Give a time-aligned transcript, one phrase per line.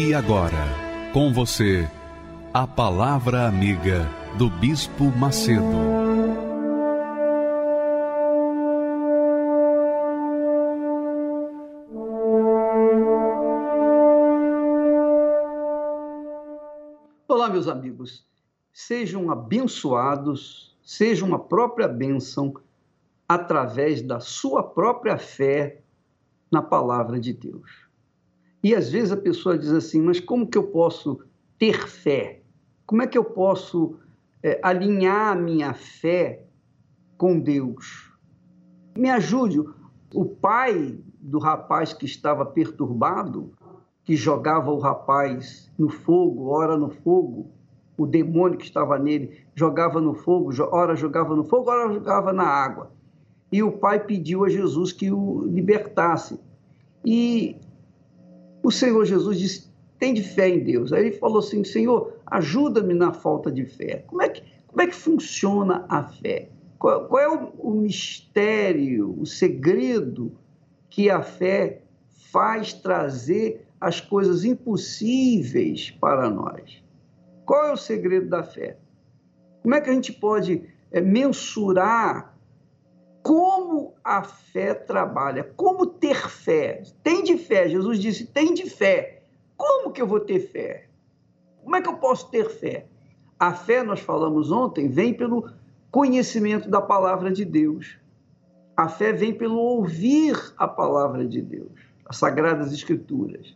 [0.00, 0.64] E agora,
[1.12, 1.90] com você,
[2.54, 5.64] a Palavra Amiga do Bispo Macedo.
[17.26, 18.24] Olá, meus amigos.
[18.72, 22.54] Sejam abençoados, sejam uma própria bênção
[23.28, 25.82] através da sua própria fé
[26.52, 27.87] na palavra de Deus.
[28.62, 31.20] E às vezes a pessoa diz assim: mas como que eu posso
[31.58, 32.42] ter fé?
[32.86, 33.96] Como é que eu posso
[34.42, 36.44] é, alinhar a minha fé
[37.16, 38.12] com Deus?
[38.96, 39.62] Me ajude.
[40.14, 43.52] O pai do rapaz que estava perturbado,
[44.04, 47.50] que jogava o rapaz no fogo, ora no fogo,
[47.96, 52.44] o demônio que estava nele jogava no fogo, ora jogava no fogo, ora jogava na
[52.44, 52.90] água.
[53.50, 56.38] E o pai pediu a Jesus que o libertasse.
[57.04, 57.56] E
[58.62, 60.92] o Senhor Jesus disse: tem de fé em Deus.
[60.92, 64.04] Aí ele falou assim: Senhor, ajuda-me na falta de fé.
[64.06, 66.48] Como é que, como é que funciona a fé?
[66.78, 70.32] Qual, qual é o, o mistério, o segredo
[70.88, 71.82] que a fé
[72.30, 76.82] faz trazer as coisas impossíveis para nós?
[77.44, 78.78] Qual é o segredo da fé?
[79.62, 82.36] Como é que a gente pode é, mensurar
[83.22, 83.57] como
[84.08, 86.82] a fé trabalha, como ter fé.
[87.02, 89.22] Tem de fé, Jesus disse: tem de fé.
[89.54, 90.88] Como que eu vou ter fé?
[91.62, 92.86] Como é que eu posso ter fé?
[93.38, 95.50] A fé, nós falamos ontem, vem pelo
[95.90, 97.98] conhecimento da palavra de Deus.
[98.74, 101.72] A fé vem pelo ouvir a palavra de Deus,
[102.06, 103.54] as sagradas escrituras.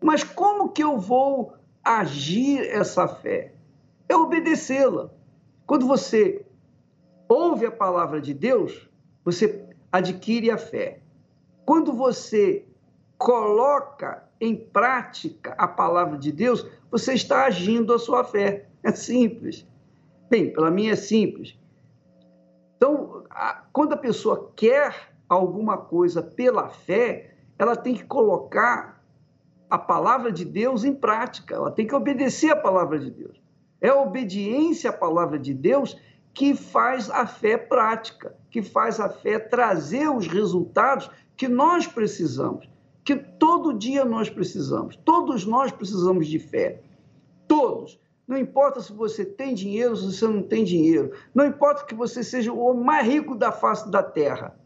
[0.00, 3.54] Mas como que eu vou agir essa fé?
[4.08, 5.10] É obedecê-la.
[5.66, 6.46] Quando você
[7.28, 8.91] ouve a palavra de Deus,
[9.24, 11.00] você adquire a fé.
[11.64, 12.64] Quando você
[13.18, 18.66] coloca em prática a palavra de Deus, você está agindo a sua fé.
[18.82, 19.66] É simples.
[20.28, 21.56] Bem, pela minha é simples.
[22.76, 23.24] Então,
[23.72, 29.00] quando a pessoa quer alguma coisa pela fé, ela tem que colocar
[29.70, 33.40] a palavra de Deus em prática, ela tem que obedecer a palavra de Deus.
[33.80, 35.96] É a obediência à palavra de Deus
[36.34, 42.68] que faz a fé prática, que faz a fé trazer os resultados que nós precisamos,
[43.04, 44.96] que todo dia nós precisamos.
[44.96, 46.80] Todos nós precisamos de fé.
[47.46, 48.00] Todos.
[48.26, 51.12] Não importa se você tem dinheiro ou se você não tem dinheiro.
[51.34, 54.56] Não importa que você seja o homem mais rico da face da terra.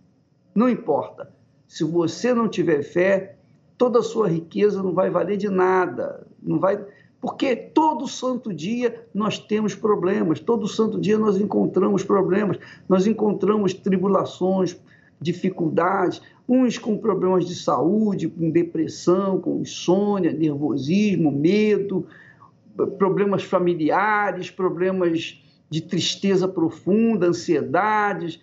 [0.54, 1.32] Não importa.
[1.66, 3.38] Se você não tiver fé,
[3.76, 6.26] toda a sua riqueza não vai valer de nada.
[6.40, 6.84] Não vai
[7.20, 13.74] porque todo santo dia nós temos problemas, todo santo dia nós encontramos problemas, nós encontramos
[13.74, 14.78] tribulações,
[15.20, 22.06] dificuldades, uns com problemas de saúde, com depressão, com insônia, nervosismo, medo,
[22.98, 28.40] problemas familiares, problemas de tristeza profunda, ansiedades.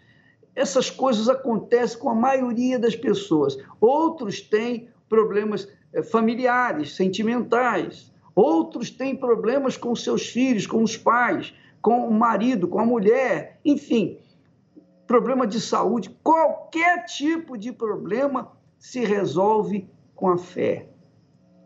[0.56, 3.58] Essas coisas acontecem com a maioria das pessoas.
[3.80, 11.54] Outros têm problemas eh, familiares, sentimentais, Outros têm problemas com seus filhos, com os pais,
[11.82, 14.18] com o marido, com a mulher, enfim,
[15.06, 16.10] problema de saúde.
[16.24, 20.88] Qualquer tipo de problema se resolve com a fé.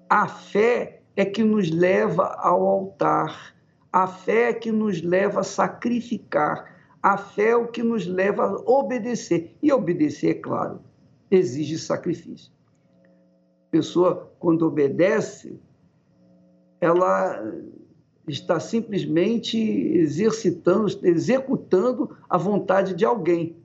[0.10, 3.56] A fé é que nos leva ao altar,
[3.92, 8.44] a fé é que nos leva a sacrificar, a fé é o que nos leva
[8.44, 9.56] a obedecer.
[9.62, 10.82] E obedecer, é claro,
[11.32, 12.52] exige sacrifício.
[13.68, 15.60] A pessoa, quando obedece,
[16.80, 17.44] ela
[18.28, 23.56] está simplesmente exercitando, executando a vontade de alguém.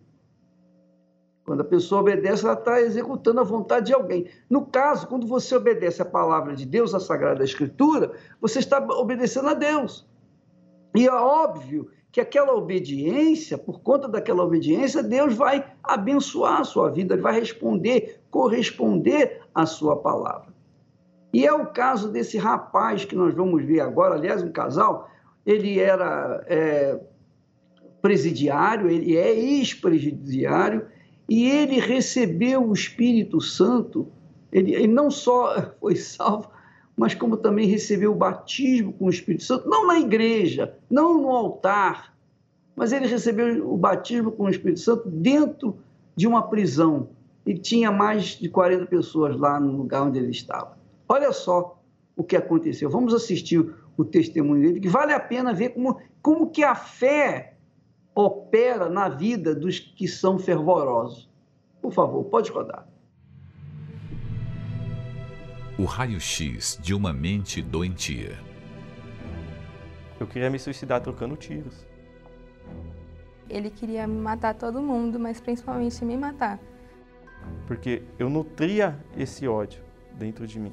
[1.44, 4.28] Quando a pessoa obedece, ela está executando a vontade de alguém.
[4.48, 9.48] No caso, quando você obedece a palavra de Deus, a Sagrada Escritura, você está obedecendo
[9.48, 10.06] a Deus.
[10.94, 16.90] E é óbvio que aquela obediência, por conta daquela obediência, Deus vai abençoar a sua
[16.90, 20.52] vida, ele vai responder, corresponder à sua palavra.
[21.32, 25.10] E é o caso desse rapaz que nós vamos ver agora, aliás, um casal,
[25.46, 27.00] ele era é,
[28.02, 30.86] presidiário, ele é ex-presidiário,
[31.28, 34.08] e ele recebeu o Espírito Santo
[34.52, 36.50] Ele, ele não só foi salvo,
[36.94, 41.30] mas como também recebeu o batismo com o Espírito Santo, não na igreja, não no
[41.30, 42.14] altar,
[42.76, 45.78] mas ele recebeu o batismo com o Espírito Santo dentro
[46.14, 47.08] de uma prisão.
[47.44, 50.81] E tinha mais de 40 pessoas lá no lugar onde ele estava.
[51.08, 51.82] Olha só
[52.16, 52.90] o que aconteceu.
[52.90, 57.56] Vamos assistir o testemunho dele, que vale a pena ver como, como que a fé
[58.14, 61.30] opera na vida dos que são fervorosos.
[61.80, 62.86] Por favor, pode rodar.
[65.78, 68.38] O raio-x de uma mente doentia.
[70.20, 71.84] Eu queria me suicidar trocando tiros.
[73.48, 76.60] Ele queria matar todo mundo, mas principalmente me matar.
[77.66, 79.82] Porque eu nutria esse ódio
[80.12, 80.72] dentro de mim.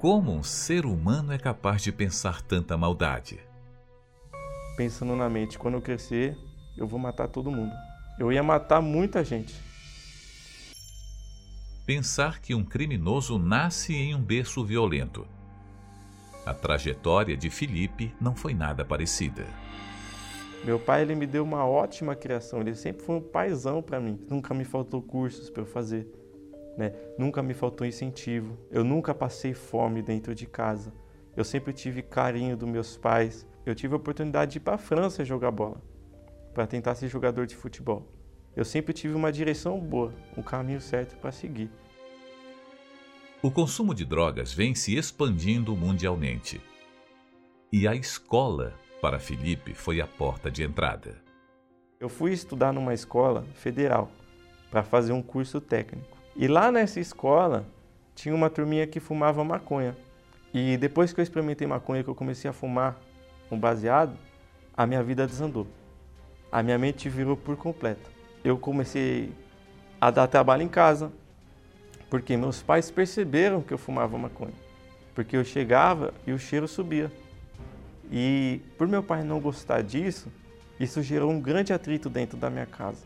[0.00, 3.38] Como um ser humano é capaz de pensar tanta maldade?
[4.76, 6.36] Pensando na mente, quando eu crescer,
[6.76, 7.72] eu vou matar todo mundo.
[8.18, 9.54] Eu ia matar muita gente.
[11.84, 15.26] Pensar que um criminoso nasce em um berço violento.
[16.46, 19.44] A trajetória de Felipe não foi nada parecida.
[20.64, 24.18] Meu pai ele me deu uma ótima criação, ele sempre foi um paizão para mim.
[24.28, 26.06] Nunca me faltou cursos para eu fazer
[26.76, 26.92] né?
[27.18, 28.58] Nunca me faltou incentivo.
[28.70, 30.92] Eu nunca passei fome dentro de casa.
[31.36, 33.46] Eu sempre tive carinho dos meus pais.
[33.64, 35.80] Eu tive a oportunidade de ir para a França jogar bola,
[36.54, 38.06] para tentar ser jogador de futebol.
[38.56, 41.70] Eu sempre tive uma direção boa, um caminho certo para seguir.
[43.42, 46.60] O consumo de drogas vem se expandindo mundialmente.
[47.72, 51.22] E a escola, para Felipe, foi a porta de entrada.
[51.98, 54.10] Eu fui estudar numa escola federal
[54.70, 56.19] para fazer um curso técnico.
[56.36, 57.66] E lá nessa escola
[58.14, 59.96] tinha uma turminha que fumava maconha.
[60.52, 63.00] E depois que eu experimentei maconha, que eu comecei a fumar
[63.50, 64.16] um baseado,
[64.76, 65.66] a minha vida desandou.
[66.50, 68.10] A minha mente virou por completo.
[68.44, 69.32] Eu comecei
[70.00, 71.12] a dar trabalho em casa,
[72.08, 74.54] porque meus pais perceberam que eu fumava maconha.
[75.14, 77.12] Porque eu chegava e o cheiro subia.
[78.10, 80.32] E por meu pai não gostar disso,
[80.78, 83.04] isso gerou um grande atrito dentro da minha casa.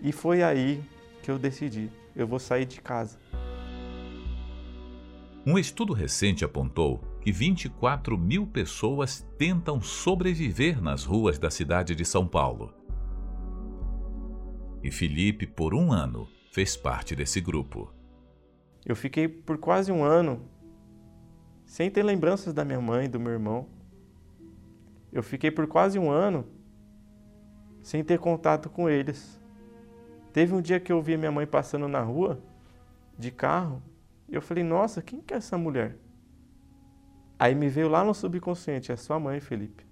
[0.00, 0.82] E foi aí
[1.22, 3.18] que eu decidi eu vou sair de casa.
[5.46, 12.04] Um estudo recente apontou que 24 mil pessoas tentam sobreviver nas ruas da cidade de
[12.04, 12.72] São Paulo.
[14.82, 17.92] E Felipe, por um ano, fez parte desse grupo.
[18.84, 20.48] Eu fiquei por quase um ano
[21.64, 23.66] sem ter lembranças da minha mãe e do meu irmão.
[25.12, 26.46] Eu fiquei por quase um ano
[27.82, 29.40] sem ter contato com eles.
[30.34, 32.42] Teve um dia que eu vi minha mãe passando na rua
[33.16, 33.80] de carro
[34.28, 35.96] e eu falei: Nossa, quem que é essa mulher?
[37.38, 39.86] Aí me veio lá no subconsciente: É sua mãe, Felipe.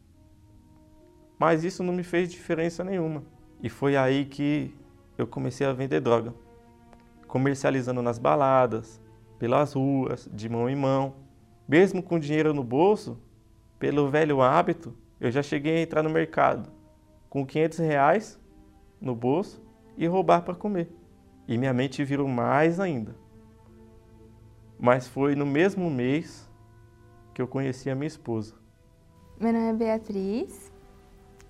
[1.39, 3.23] Mas isso não me fez diferença nenhuma.
[3.63, 4.75] E foi aí que
[5.17, 6.35] eu comecei a vender droga,
[7.29, 9.01] comercializando nas baladas,
[9.39, 11.15] pelas ruas, de mão em mão.
[11.69, 13.17] Mesmo com dinheiro no bolso,
[13.79, 16.69] pelo velho hábito, eu já cheguei a entrar no mercado
[17.31, 18.41] com 500 reais
[19.01, 19.63] no bolso
[19.97, 20.91] e roubar para comer.
[21.47, 23.15] E minha mente virou mais ainda.
[24.79, 26.49] Mas foi no mesmo mês
[27.35, 28.55] que eu conheci a minha esposa.
[29.41, 30.73] Meu nome é Beatriz,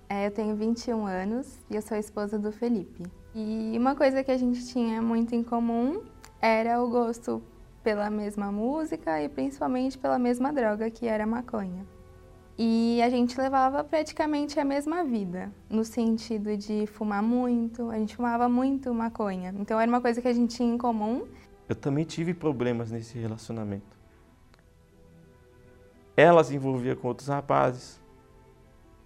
[0.09, 3.03] é, eu tenho 21 anos e eu sou esposa do Felipe.
[3.33, 6.03] E uma coisa que a gente tinha muito em comum
[6.41, 7.41] era o gosto
[7.83, 11.85] pela mesma música e principalmente pela mesma droga, que era a maconha.
[12.57, 18.15] E a gente levava praticamente a mesma vida, no sentido de fumar muito, a gente
[18.15, 19.53] fumava muito maconha.
[19.57, 21.25] Então era uma coisa que a gente tinha em comum.
[21.67, 23.97] Eu também tive problemas nesse relacionamento.
[26.15, 27.99] Ela se envolvia com outros rapazes.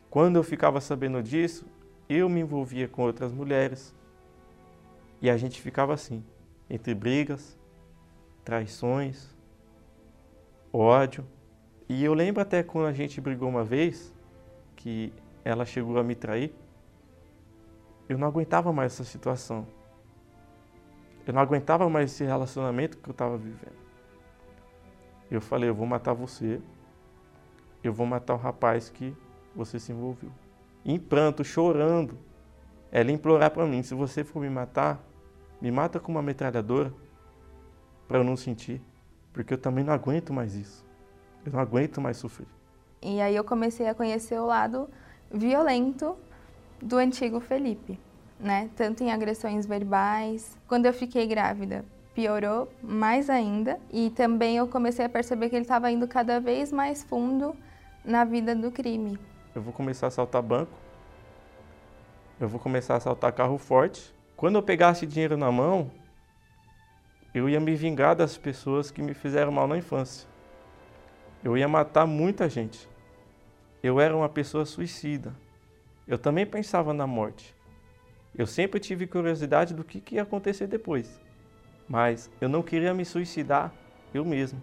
[0.09, 1.65] Quando eu ficava sabendo disso,
[2.09, 3.95] eu me envolvia com outras mulheres.
[5.21, 6.21] E a gente ficava assim,
[6.69, 7.57] entre brigas,
[8.43, 9.29] traições,
[10.73, 11.25] ódio.
[11.89, 14.13] E eu lembro até quando a gente brigou uma vez,
[14.75, 15.13] que
[15.43, 16.53] ela chegou a me trair,
[18.09, 19.65] eu não aguentava mais essa situação.
[21.25, 23.77] Eu não aguentava mais esse relacionamento que eu estava vivendo.
[25.29, 26.61] Eu falei, eu vou matar você,
[27.83, 29.15] eu vou matar o rapaz que
[29.55, 30.31] você se envolveu.
[30.85, 32.17] Em pranto, chorando,
[32.91, 35.03] ela implorar para mim, se você for me matar,
[35.61, 36.93] me mata com uma metralhadora,
[38.07, 38.81] para eu não sentir,
[39.33, 40.86] porque eu também não aguento mais isso.
[41.47, 42.45] Eu não aguento mais sofrer.
[43.01, 44.89] E aí eu comecei a conhecer o lado
[45.31, 46.17] violento
[46.81, 47.97] do antigo Felipe,
[48.37, 48.69] né?
[48.75, 50.57] Tanto em agressões verbais.
[50.67, 53.79] Quando eu fiquei grávida, piorou mais ainda.
[53.89, 57.55] E também eu comecei a perceber que ele estava indo cada vez mais fundo
[58.03, 59.17] na vida do crime.
[59.55, 60.73] Eu vou começar a assaltar banco.
[62.41, 64.13] Eu vou começar a assaltar carro forte.
[64.35, 65.89] Quando eu pegasse dinheiro na mão,
[67.33, 70.27] eu ia me vingar das pessoas que me fizeram mal na infância.
[71.47, 72.89] Eu ia matar muita gente.
[73.81, 75.33] Eu era uma pessoa suicida.
[76.05, 77.55] Eu também pensava na morte.
[78.35, 81.21] Eu sempre tive curiosidade do que, que ia acontecer depois.
[81.87, 83.73] Mas eu não queria me suicidar
[84.13, 84.61] eu mesmo.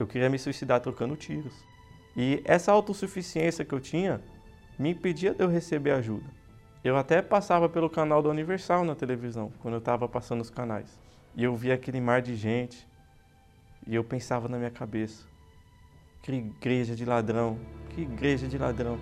[0.00, 1.64] Eu queria me suicidar trocando tiros.
[2.16, 4.20] E essa autossuficiência que eu tinha
[4.76, 6.26] me impedia de eu receber ajuda.
[6.82, 10.98] Eu até passava pelo canal do Universal na televisão, quando eu estava passando os canais.
[11.36, 12.89] E eu via aquele mar de gente.
[13.86, 15.26] E eu pensava na minha cabeça:
[16.22, 17.58] que igreja de ladrão,
[17.90, 18.98] que igreja de ladrão.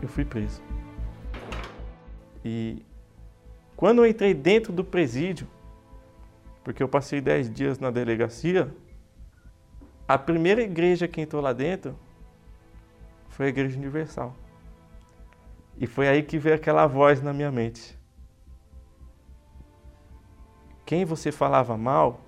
[0.00, 0.62] Eu fui preso.
[2.44, 2.84] E
[3.76, 5.48] quando eu entrei dentro do presídio,
[6.62, 8.74] porque eu passei dez dias na delegacia,
[10.06, 11.96] a primeira igreja que entrou lá dentro
[13.28, 14.34] foi a Igreja Universal.
[15.78, 17.98] E foi aí que veio aquela voz na minha mente.
[20.86, 22.20] Quem você falava mal,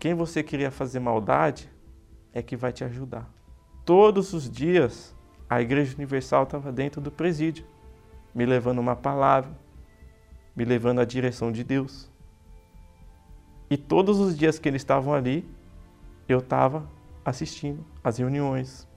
[0.00, 1.70] quem você queria fazer maldade,
[2.32, 3.30] é que vai te ajudar.
[3.84, 5.14] Todos os dias,
[5.48, 7.66] a Igreja Universal estava dentro do presídio,
[8.34, 9.50] me levando uma palavra,
[10.56, 12.10] me levando à direção de Deus.
[13.68, 15.46] E todos os dias que eles estavam ali,
[16.26, 16.88] eu estava
[17.22, 18.88] assistindo às reuniões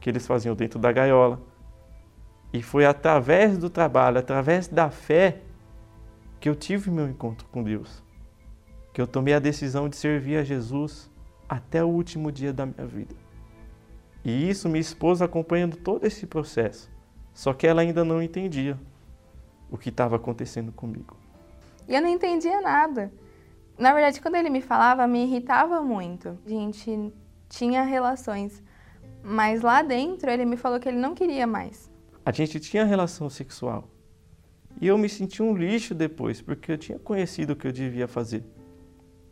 [0.00, 1.40] que eles faziam dentro da gaiola.
[2.52, 5.40] E foi através do trabalho, através da fé,
[6.38, 8.03] que eu tive meu encontro com Deus.
[8.94, 11.10] Que eu tomei a decisão de servir a Jesus
[11.46, 13.14] até o último dia da minha vida.
[14.24, 16.90] E isso minha esposa acompanhando todo esse processo.
[17.34, 18.78] Só que ela ainda não entendia
[19.70, 21.16] o que estava acontecendo comigo.
[21.86, 23.12] E eu não entendia nada.
[23.76, 26.38] Na verdade, quando ele me falava, me irritava muito.
[26.46, 27.12] A gente
[27.48, 28.62] tinha relações,
[29.22, 31.90] mas lá dentro ele me falou que ele não queria mais.
[32.24, 33.90] A gente tinha relação sexual.
[34.80, 38.08] E eu me senti um lixo depois, porque eu tinha conhecido o que eu devia
[38.08, 38.44] fazer.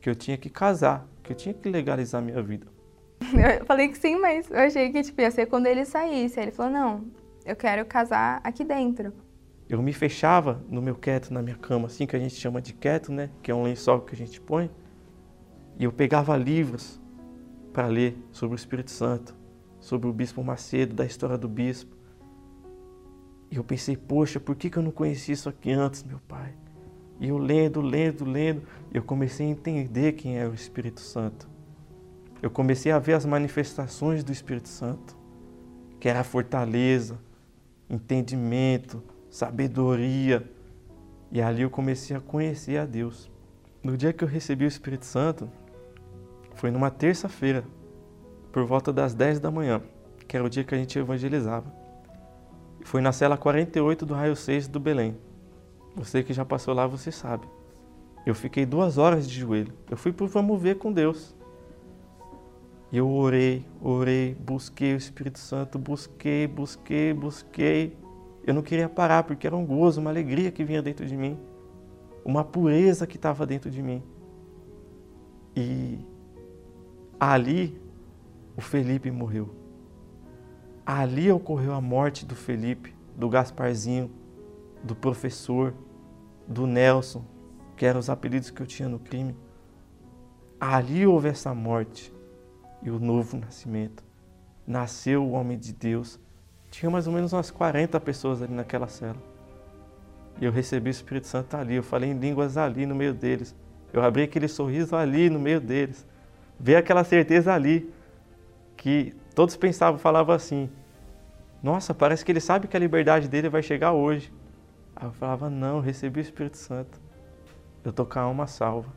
[0.03, 2.67] Que eu tinha que casar, que eu tinha que legalizar minha vida.
[3.33, 6.41] Eu falei que sim, mas eu achei que tipo, ia ser quando ele saísse.
[6.41, 7.05] Aí ele falou: não,
[7.47, 9.13] eu quero casar aqui dentro.
[9.69, 12.75] Eu me fechava no meu quieto, na minha cama, assim que a gente chama de
[12.75, 13.31] quieto, né?
[13.41, 14.69] Que é um lençol que a gente põe.
[15.79, 17.01] E eu pegava livros
[17.73, 19.35] para ler sobre o Espírito Santo,
[19.81, 21.97] sobre o Bispo Macedo, da história do Bispo.
[23.51, 26.55] E eu pensei, poxa, por que, que eu não conhecia isso aqui antes, meu pai?
[27.23, 28.63] E eu lendo, lendo, lendo,
[28.93, 31.49] eu comecei a entender quem era o Espírito Santo.
[32.43, 35.17] Eu comecei a ver as manifestações do Espírito Santo,
[36.01, 37.17] que era fortaleza,
[37.89, 39.01] entendimento,
[39.31, 40.51] sabedoria.
[41.31, 43.31] E ali eu comecei a conhecer a Deus.
[43.85, 45.49] No dia que eu recebi o Espírito Santo,
[46.57, 47.63] foi numa terça-feira,
[48.51, 49.81] por volta das 10 da manhã,
[50.27, 51.73] que era o dia que a gente evangelizava.
[52.83, 55.17] Foi na cela 48 do raio 6 do Belém.
[55.95, 57.47] Você que já passou lá, você sabe.
[58.25, 59.73] Eu fiquei duas horas de joelho.
[59.91, 61.35] Eu fui por vamos ver com Deus.
[62.91, 67.97] E eu orei, orei, busquei o Espírito Santo, busquei, busquei, busquei.
[68.47, 71.39] Eu não queria parar porque era um gozo, uma alegria que vinha dentro de mim,
[72.25, 74.03] uma pureza que estava dentro de mim.
[75.57, 75.99] E
[77.19, 77.81] ali
[78.57, 79.49] o Felipe morreu.
[80.85, 84.11] Ali ocorreu a morte do Felipe, do Gasparzinho,
[84.83, 85.75] do professor,
[86.47, 87.25] do Nelson,
[87.77, 89.37] que eram os apelidos que eu tinha no crime.
[90.61, 92.13] Ali houve essa morte
[92.83, 94.03] e o novo nascimento.
[94.67, 96.19] Nasceu o homem de Deus.
[96.71, 99.17] Tinha mais ou menos umas 40 pessoas ali naquela cela.
[100.41, 101.75] E eu recebi o Espírito Santo ali.
[101.75, 103.55] Eu falei em línguas ali no meio deles.
[103.93, 106.07] Eu abri aquele sorriso ali no meio deles.
[106.59, 107.93] Veio aquela certeza ali
[108.77, 110.71] que todos pensavam, falavam assim:
[111.63, 114.33] Nossa, parece que ele sabe que a liberdade dele vai chegar hoje.
[115.03, 117.01] Aí eu falava: Não, recebi o Espírito Santo.
[117.85, 118.93] Eu tô com a alma salva.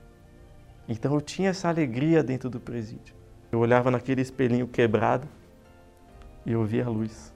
[0.87, 3.15] Então eu tinha essa alegria dentro do presídio.
[3.51, 5.27] Eu olhava naquele espelhinho quebrado
[6.45, 7.33] e eu via a luz.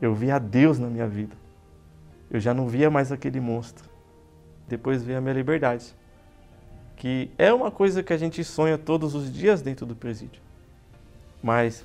[0.00, 1.34] Eu via Deus na minha vida.
[2.30, 3.90] Eu já não via mais aquele monstro.
[4.68, 5.92] Depois veio a minha liberdade,
[6.96, 10.40] que é uma coisa que a gente sonha todos os dias dentro do presídio.
[11.42, 11.84] Mas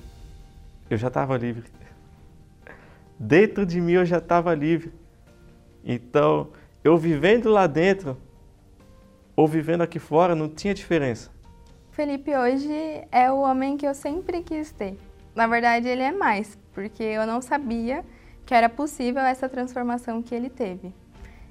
[0.88, 1.68] eu já estava livre.
[3.18, 5.01] Dentro de mim eu já estava livre.
[5.84, 6.48] Então,
[6.82, 8.16] eu vivendo lá dentro
[9.34, 11.30] ou vivendo aqui fora não tinha diferença.
[11.90, 12.72] Felipe hoje
[13.10, 14.96] é o homem que eu sempre quis ter.
[15.34, 18.04] Na verdade, ele é mais, porque eu não sabia
[18.44, 20.92] que era possível essa transformação que ele teve.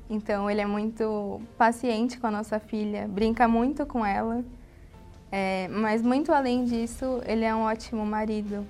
[0.09, 4.43] Então, ele é muito paciente com a nossa filha, brinca muito com ela,
[5.31, 8.65] é, mas muito além disso, ele é um ótimo marido.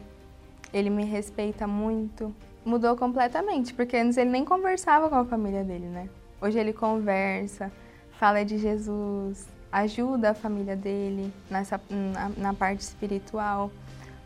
[0.71, 2.33] Ele me respeita muito.
[2.63, 6.09] Mudou completamente, porque antes ele nem conversava com a família dele, né?
[6.39, 7.71] Hoje ele conversa,
[8.19, 13.71] fala de Jesus, ajuda a família dele nessa, na, na parte espiritual.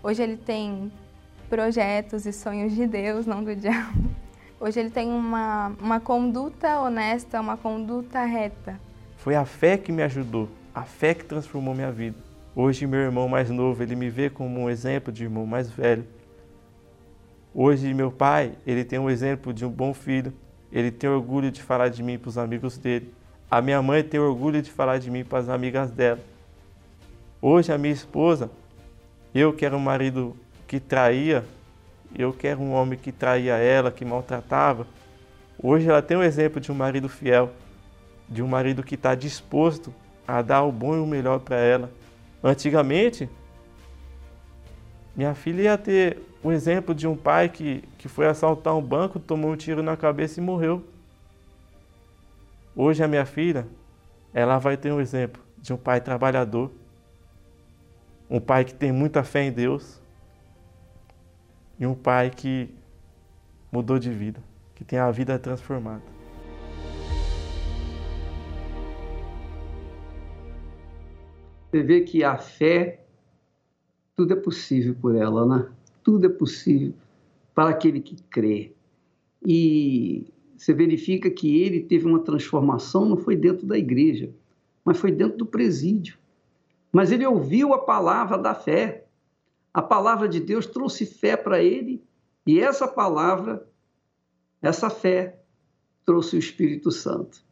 [0.03, 0.91] Hoje ele tem
[1.49, 4.09] projetos e sonhos de Deus, não do diabo.
[4.59, 8.79] Hoje ele tem uma, uma conduta honesta, uma conduta reta.
[9.17, 12.17] Foi a fé que me ajudou, a fé que transformou minha vida.
[12.55, 16.05] Hoje meu irmão mais novo, ele me vê como um exemplo de irmão mais velho.
[17.57, 20.33] Hoje meu pai, ele tem um exemplo de um bom filho.
[20.73, 23.13] Ele tem orgulho de falar de mim para os amigos dele.
[23.49, 26.19] A minha mãe tem orgulho de falar de mim para as amigas dela.
[27.41, 28.51] Hoje a minha esposa,
[29.33, 30.35] eu que era um marido
[30.67, 31.45] que traía,
[32.13, 34.85] eu que era um homem que traía ela, que maltratava.
[35.57, 37.53] Hoje ela tem um exemplo de um marido fiel,
[38.27, 39.93] de um marido que está disposto
[40.27, 41.89] a dar o bom e o melhor para ela.
[42.43, 43.29] Antigamente,
[45.15, 49.19] minha filha ia ter o exemplo de um pai que, que foi assaltar um banco,
[49.19, 50.85] tomou um tiro na cabeça e morreu.
[52.75, 53.67] Hoje a minha filha,
[54.31, 56.71] ela vai ter um exemplo de um pai trabalhador,
[58.29, 59.99] um pai que tem muita fé em Deus
[61.79, 62.69] e um pai que
[63.71, 64.39] mudou de vida,
[64.75, 66.03] que tem a vida transformada.
[71.71, 73.03] Você vê que a fé,
[74.15, 75.74] tudo é possível por ela, né?
[76.05, 76.93] Tudo é possível
[77.55, 78.73] para aquele que crê.
[79.43, 84.29] E você verifica que ele teve uma transformação, não foi dentro da igreja,
[84.85, 86.19] mas foi dentro do presídio.
[86.93, 89.07] Mas ele ouviu a palavra da fé.
[89.73, 92.03] A palavra de Deus trouxe fé para ele,
[92.45, 93.67] e essa palavra,
[94.61, 95.39] essa fé,
[96.05, 97.43] trouxe o Espírito Santo.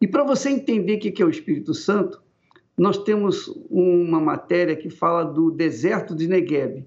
[0.00, 2.22] E para você entender o que é o Espírito Santo,
[2.78, 6.86] nós temos uma matéria que fala do deserto de Negev,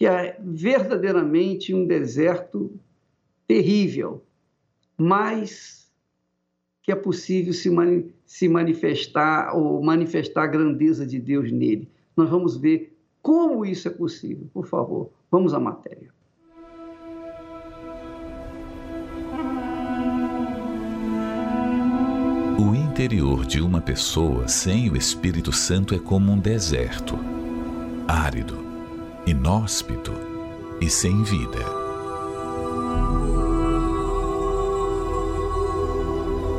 [0.00, 2.72] que é verdadeiramente um deserto
[3.46, 4.24] terrível,
[4.96, 5.92] mas
[6.82, 11.86] que é possível se, mani se manifestar ou manifestar a grandeza de Deus nele.
[12.16, 14.48] Nós vamos ver como isso é possível.
[14.54, 16.08] Por favor, vamos à matéria.
[22.58, 27.18] O interior de uma pessoa sem o Espírito Santo é como um deserto,
[28.08, 28.69] árido,
[29.26, 30.12] inóspito
[30.80, 31.58] e sem vida.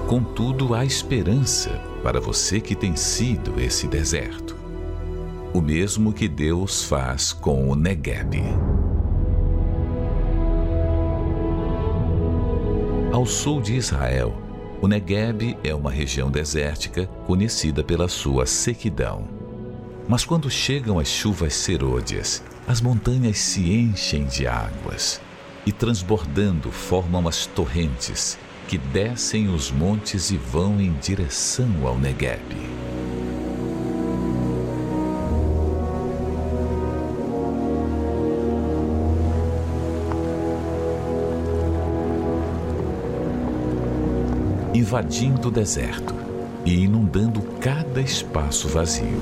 [0.08, 4.56] Contudo, há esperança para você que tem sido esse deserto.
[5.54, 8.44] O mesmo que Deus faz com o Negueb.
[13.12, 14.34] Ao sul de Israel,
[14.82, 19.28] o Negueb é uma região desértica conhecida pela sua sequidão.
[20.08, 25.20] Mas quando chegam as chuvas serôdias, as montanhas se enchem de águas
[25.66, 32.40] e, transbordando, formam as torrentes que descem os montes e vão em direção ao Negueb.
[44.74, 46.16] Invadindo o deserto
[46.66, 49.22] e inundando cada espaço vazio.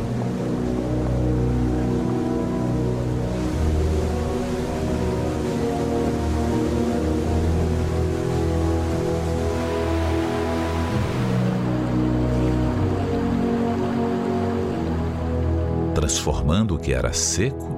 [16.49, 17.69] Transformando o que era seco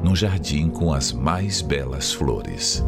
[0.00, 2.84] num jardim com as mais belas flores.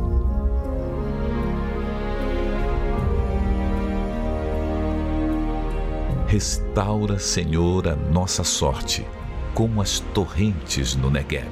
[6.28, 9.06] Restaura, Senhor, a nossa sorte,
[9.54, 11.44] como as torrentes no Negueb.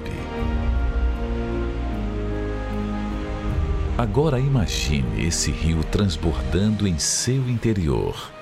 [3.99, 8.42] Agora imagine esse rio transbordando em seu interior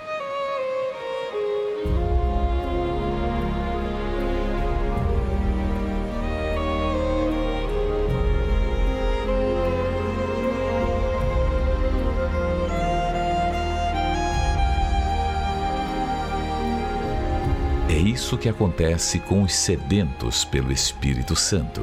[18.21, 21.81] isso que acontece com os sedentos pelo Espírito Santo.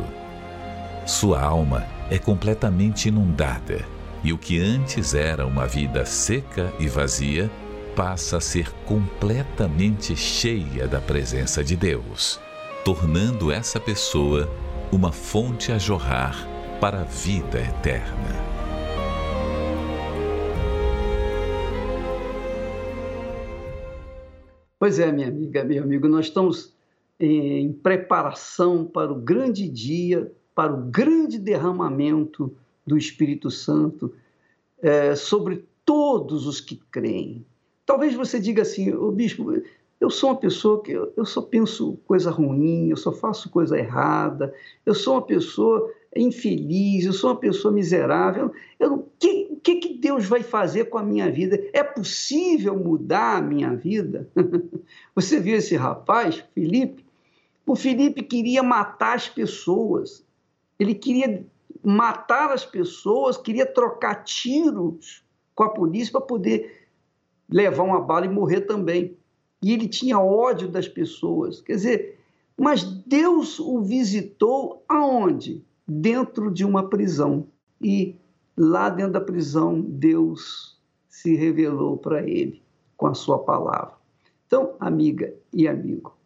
[1.04, 3.84] Sua alma é completamente inundada
[4.24, 7.50] e o que antes era uma vida seca e vazia
[7.96, 12.40] passa a ser completamente cheia da presença de Deus,
[12.86, 14.48] tornando essa pessoa
[14.92, 16.48] uma fonte a jorrar
[16.80, 18.57] para a vida eterna.
[24.88, 26.74] Pois é, minha amiga, meu amigo, nós estamos
[27.20, 34.14] em preparação para o grande dia, para o grande derramamento do Espírito Santo
[34.82, 37.46] é, sobre todos os que creem.
[37.86, 39.62] Talvez você diga assim, o bispo,
[40.00, 43.78] eu sou uma pessoa que eu, eu só penso coisa ruim, eu só faço coisa
[43.78, 44.54] errada,
[44.86, 48.52] eu sou uma pessoa infeliz, eu sou uma pessoa miserável.
[48.80, 51.62] O que, que, que Deus vai fazer com a minha vida?
[51.74, 54.30] É possível mudar a minha vida?
[55.16, 57.06] Você viu esse rapaz, Felipe?
[57.66, 60.26] O Felipe queria matar as pessoas.
[60.80, 61.46] Ele queria
[61.84, 66.88] matar as pessoas, queria trocar tiros com a polícia para poder
[67.50, 69.18] levar uma bala e morrer também.
[69.62, 71.62] E ele tinha ódio das pessoas.
[71.62, 72.20] Quer dizer,
[72.58, 75.64] mas Deus o visitou aonde?
[75.88, 77.48] Dentro de uma prisão.
[77.82, 78.20] E
[78.56, 82.62] lá dentro da prisão, Deus se revelou para ele
[82.96, 83.96] com a sua palavra.
[84.46, 86.18] Então, amiga e amigo,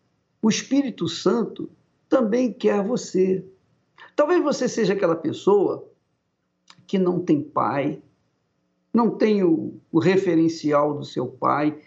[0.41, 1.69] o Espírito Santo
[2.07, 3.45] também quer você.
[4.15, 5.87] Talvez você seja aquela pessoa
[6.85, 8.01] que não tem pai,
[8.93, 11.79] não tem o, o referencial do seu pai,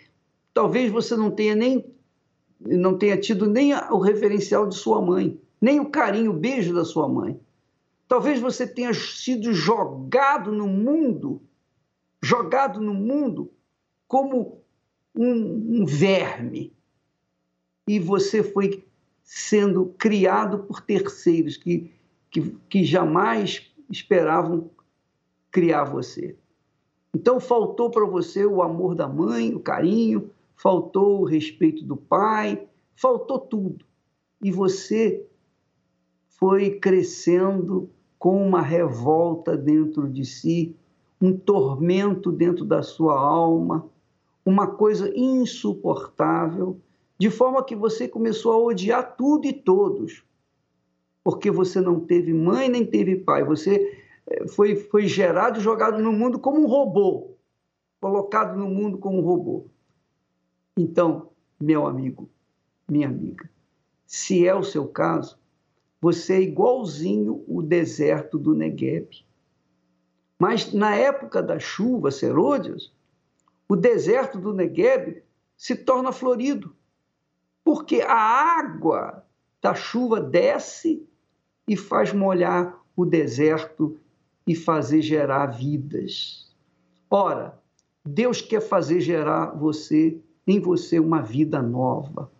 [0.53, 1.85] talvez você não tenha nem
[2.61, 6.85] não tenha tido nem o referencial de sua mãe, nem o carinho, o beijo da
[6.85, 7.39] sua mãe.
[8.07, 11.43] Talvez você tenha sido jogado no mundo,
[12.23, 13.51] jogado no mundo
[14.07, 14.63] como
[15.15, 16.73] um, um verme,
[17.87, 18.85] e você foi
[19.23, 21.93] sendo criado por terceiros que,
[22.31, 24.71] que, que jamais esperavam
[25.51, 26.37] criar você.
[27.15, 32.67] Então faltou para você o amor da mãe, o carinho, faltou o respeito do pai,
[32.95, 33.85] faltou tudo.
[34.43, 35.25] E você
[36.27, 37.89] foi crescendo
[38.25, 40.75] com uma revolta dentro de si,
[41.21, 43.87] um tormento dentro da sua alma,
[44.47, 46.81] uma coisa insuportável
[47.19, 50.25] de forma que você começou a odiar tudo e todos,
[51.23, 56.03] porque você não teve mãe nem teve pai, você eh, foi, foi gerado e jogado
[56.03, 57.37] no mundo como um robô,
[58.01, 59.67] colocado no mundo como um robô.
[60.79, 61.29] Então,
[61.61, 62.27] meu amigo,
[62.89, 63.51] minha amiga,
[64.07, 65.39] se é o seu caso,
[66.05, 69.25] você é igualzinho o deserto do Negueb.
[70.39, 72.93] Mas na época da chuva, Serôdias,
[73.67, 75.23] o deserto do Negueb
[75.57, 76.77] se torna florido
[77.65, 79.25] porque a água
[79.63, 81.09] da chuva desce
[81.67, 83.99] e faz molhar o deserto
[84.47, 86.55] e fazer gerar vidas.
[87.09, 87.59] Ora,
[88.05, 92.31] Deus quer fazer gerar você em você uma vida nova.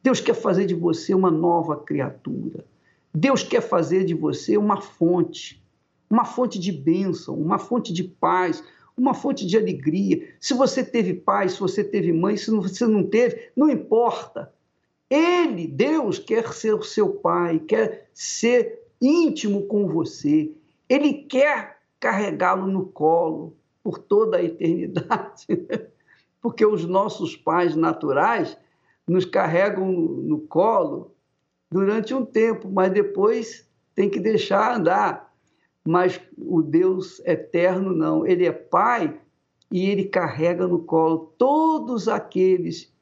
[0.00, 2.69] Deus quer fazer de você uma nova criatura.
[3.12, 5.62] Deus quer fazer de você uma fonte,
[6.08, 8.62] uma fonte de bênção, uma fonte de paz,
[8.96, 10.28] uma fonte de alegria.
[10.38, 14.52] Se você teve pai, se você teve mãe, se você não teve, não importa.
[15.08, 20.52] Ele, Deus, quer ser o seu pai, quer ser íntimo com você.
[20.88, 25.46] Ele quer carregá-lo no colo por toda a eternidade.
[26.40, 28.56] Porque os nossos pais naturais
[29.06, 31.14] nos carregam no colo
[31.70, 35.32] durante um tempo, mas depois tem que deixar andar.
[35.86, 39.18] Mas o Deus eterno não, ele é pai
[39.70, 42.92] e ele carrega no colo todos aqueles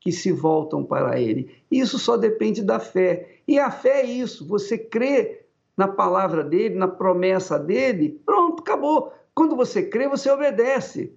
[0.00, 1.50] que se voltam para Ele.
[1.70, 3.40] Isso só depende da fé.
[3.46, 5.42] E a fé é isso: você crê
[5.76, 9.12] na palavra dele, na promessa dele, pronto, acabou.
[9.34, 11.12] Quando você crê, você obedece.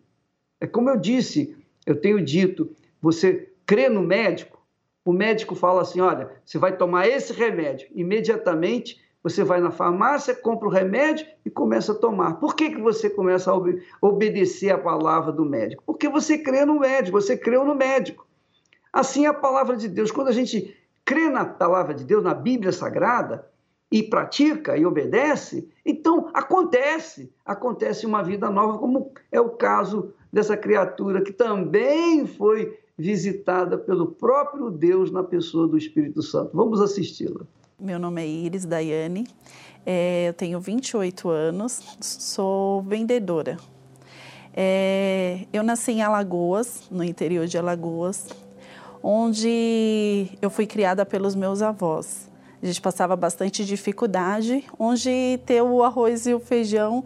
[0.60, 2.70] É como eu disse, eu tenho dito:
[3.02, 4.61] você crê no médico,
[5.04, 7.88] o médico fala assim: olha, você vai tomar esse remédio.
[7.94, 12.36] Imediatamente você vai na farmácia, compra o remédio e começa a tomar.
[12.36, 13.62] Por que, que você começa a
[14.02, 15.84] obedecer a palavra do médico?
[15.86, 18.28] Porque você crê no médico, você creu no médico.
[18.92, 20.12] Assim é a palavra de Deus.
[20.12, 23.48] Quando a gente crê na palavra de Deus, na Bíblia Sagrada,
[23.92, 30.56] e pratica e obedece, então acontece, acontece uma vida nova, como é o caso dessa
[30.56, 36.52] criatura que também foi visitada pelo próprio Deus na pessoa do Espírito Santo.
[36.54, 37.42] Vamos assisti-la.
[37.80, 39.26] Meu nome é Iris Daiane,
[39.86, 43.58] é, eu tenho 28 anos, sou vendedora.
[44.54, 48.28] É, eu nasci em Alagoas, no interior de Alagoas,
[49.02, 52.30] onde eu fui criada pelos meus avós.
[52.62, 57.04] A gente passava bastante dificuldade, onde ter o arroz e o feijão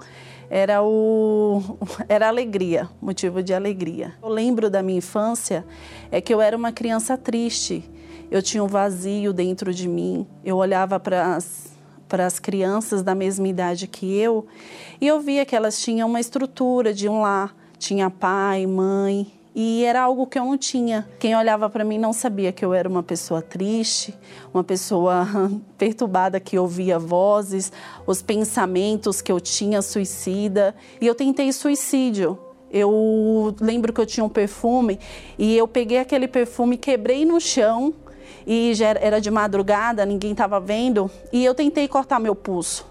[0.49, 1.61] era o
[2.07, 4.13] era alegria, motivo de alegria.
[4.21, 5.65] Eu lembro da minha infância
[6.11, 7.89] é que eu era uma criança triste.
[8.29, 10.27] Eu tinha um vazio dentro de mim.
[10.43, 11.75] Eu olhava para as
[12.07, 14.45] para as crianças da mesma idade que eu
[15.01, 19.85] e eu via que elas tinham uma estrutura de um lar, tinha pai, mãe, e
[19.85, 21.07] era algo que eu não tinha.
[21.17, 24.13] Quem olhava para mim não sabia que eu era uma pessoa triste,
[24.53, 25.25] uma pessoa
[25.77, 27.71] perturbada que ouvia vozes,
[28.05, 30.75] os pensamentos que eu tinha suicida.
[30.99, 32.37] E eu tentei suicídio.
[32.69, 34.99] Eu lembro que eu tinha um perfume
[35.39, 37.93] e eu peguei aquele perfume, quebrei no chão
[38.45, 42.85] e já era de madrugada, ninguém estava vendo, e eu tentei cortar meu pulso.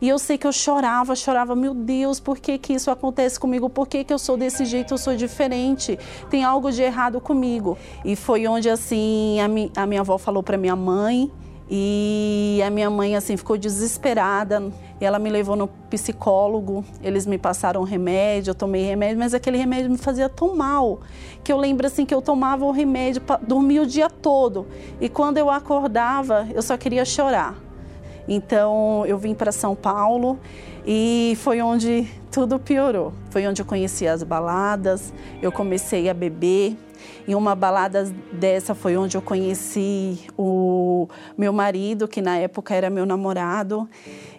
[0.00, 3.68] E eu sei que eu chorava, chorava, meu Deus, por que, que isso acontece comigo?
[3.68, 4.94] Por que, que eu sou desse jeito?
[4.94, 5.98] Eu sou diferente.
[6.30, 7.76] Tem algo de errado comigo.
[8.04, 11.30] E foi onde, assim, a, mi, a minha avó falou para minha mãe.
[11.70, 14.72] E a minha mãe, assim, ficou desesperada.
[15.00, 16.84] E ela me levou no psicólogo.
[17.02, 21.00] Eles me passaram remédio, eu tomei remédio, mas aquele remédio me fazia tão mal.
[21.44, 24.66] Que eu lembro, assim, que eu tomava o remédio para dormir o dia todo.
[25.00, 27.67] E quando eu acordava, eu só queria chorar.
[28.28, 30.38] Então eu vim para São Paulo
[30.86, 33.12] e foi onde tudo piorou.
[33.30, 36.76] Foi onde eu conheci as baladas, eu comecei a beber.
[37.26, 42.90] Em uma balada dessa foi onde eu conheci o meu marido, que na época era
[42.90, 43.88] meu namorado,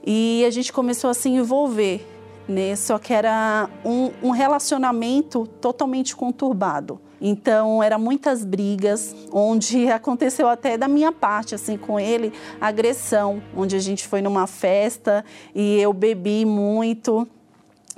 [0.06, 2.06] e a gente começou a se envolver,
[2.47, 2.75] né?
[2.75, 6.99] Só que era um, um relacionamento totalmente conturbado.
[7.21, 13.75] Então, eram muitas brigas, onde aconteceu até da minha parte, assim, com ele, agressão, onde
[13.75, 17.27] a gente foi numa festa e eu bebi muito.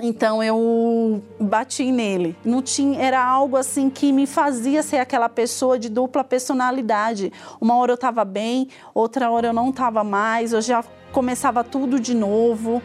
[0.04, 2.36] Então eu bati nele.
[2.44, 7.32] Não tinha, era algo assim que me fazia ser aquela pessoa de dupla personalidade.
[7.60, 12.00] Uma hora eu estava bem, outra hora eu não estava mais, eu já começava tudo
[12.00, 12.82] de novo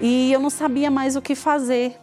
[0.00, 1.98] e eu não sabia mais o que fazer.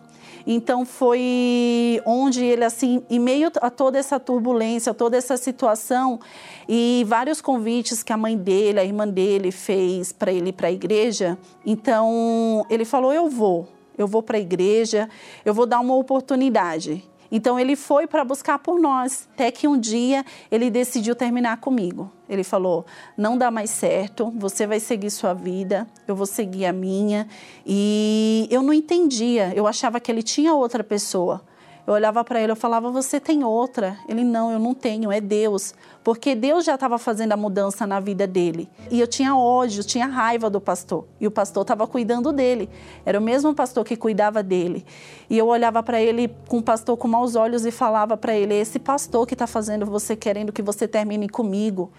[0.50, 6.22] Então foi onde ele assim, em meio a toda essa turbulência, toda essa situação
[6.70, 10.70] e vários convites que a mãe dele, a irmã dele fez para ele ir para
[10.70, 13.68] a igreja, então ele falou: "Eu vou.
[13.98, 15.10] Eu vou para a igreja,
[15.44, 17.04] eu vou dar uma oportunidade".
[17.32, 22.12] Então ele foi para buscar por nós, até que um dia ele decidiu terminar comigo.
[22.30, 22.86] Ele falou:
[23.18, 27.28] "Não dá mais certo, você vai seguir sua vida, eu vou seguir a minha".
[27.66, 31.42] E eu não entendia, eu achava que ele tinha outra pessoa.
[31.88, 33.98] Eu olhava para ele, eu falava: "Você tem outra?".
[34.10, 35.74] Ele: "Não, eu não tenho, é Deus".
[36.04, 38.70] Porque Deus já estava fazendo a mudança na vida dele.
[38.92, 41.06] E eu tinha ódio, tinha raiva do pastor.
[41.18, 42.70] E o pastor estava cuidando dele.
[43.06, 44.86] Era o mesmo pastor que cuidava dele.
[45.30, 48.54] E eu olhava para ele com o pastor com maus olhos e falava para ele:
[48.54, 51.90] "Esse pastor que está fazendo você querendo que você termine comigo".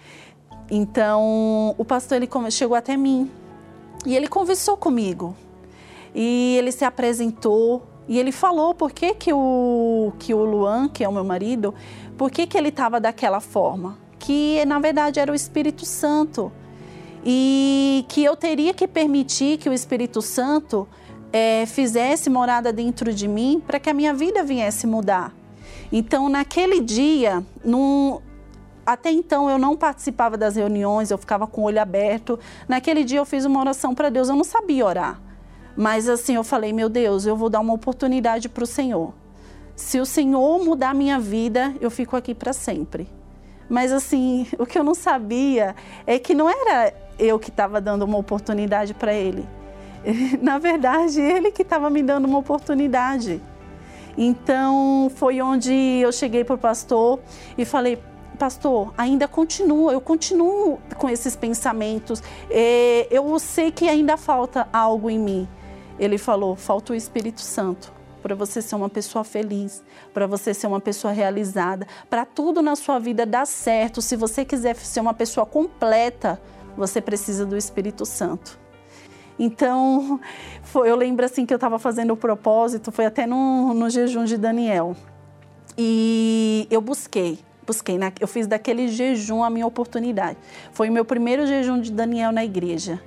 [0.70, 3.30] Então, o pastor ele chegou até mim.
[4.04, 5.34] E ele conversou comigo.
[6.14, 11.04] E ele se apresentou e ele falou por que, que, o, que o Luan, que
[11.04, 11.74] é o meu marido,
[12.16, 13.98] por que, que ele estava daquela forma.
[14.18, 16.50] Que na verdade era o Espírito Santo.
[17.24, 20.88] E que eu teria que permitir que o Espírito Santo
[21.30, 25.34] é, fizesse morada dentro de mim para que a minha vida viesse mudar.
[25.92, 28.20] Então, naquele dia, num,
[28.86, 32.38] até então eu não participava das reuniões, eu ficava com o olho aberto.
[32.66, 35.27] Naquele dia eu fiz uma oração para Deus, eu não sabia orar.
[35.78, 39.14] Mas assim, eu falei, meu Deus, eu vou dar uma oportunidade para o Senhor.
[39.76, 43.08] Se o Senhor mudar minha vida, eu fico aqui para sempre.
[43.70, 48.02] Mas assim, o que eu não sabia é que não era eu que estava dando
[48.02, 49.48] uma oportunidade para ele.
[50.42, 53.40] Na verdade, ele que estava me dando uma oportunidade.
[54.16, 57.20] Então, foi onde eu cheguei para o pastor
[57.56, 58.02] e falei:
[58.36, 62.20] Pastor, ainda continua, eu continuo com esses pensamentos.
[62.50, 65.48] É, eu sei que ainda falta algo em mim
[65.98, 69.82] ele falou: falta o Espírito Santo para você ser uma pessoa feliz,
[70.12, 74.02] para você ser uma pessoa realizada, para tudo na sua vida dar certo.
[74.02, 76.40] Se você quiser ser uma pessoa completa,
[76.76, 78.58] você precisa do Espírito Santo.
[79.38, 80.20] Então,
[80.62, 84.24] foi, eu lembro assim que eu estava fazendo o propósito, foi até no, no jejum
[84.24, 84.96] de Daniel.
[85.76, 90.36] E eu busquei, busquei, eu fiz daquele jejum a minha oportunidade.
[90.72, 93.00] Foi o meu primeiro jejum de Daniel na igreja.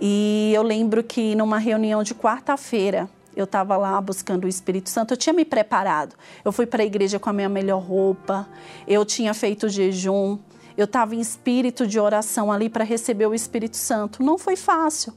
[0.00, 5.12] E eu lembro que numa reunião de quarta-feira, eu estava lá buscando o Espírito Santo,
[5.12, 6.16] eu tinha me preparado.
[6.44, 8.48] Eu fui para a igreja com a minha melhor roupa,
[8.88, 10.38] eu tinha feito jejum,
[10.76, 14.22] eu estava em espírito de oração ali para receber o Espírito Santo.
[14.22, 15.12] Não foi fácil.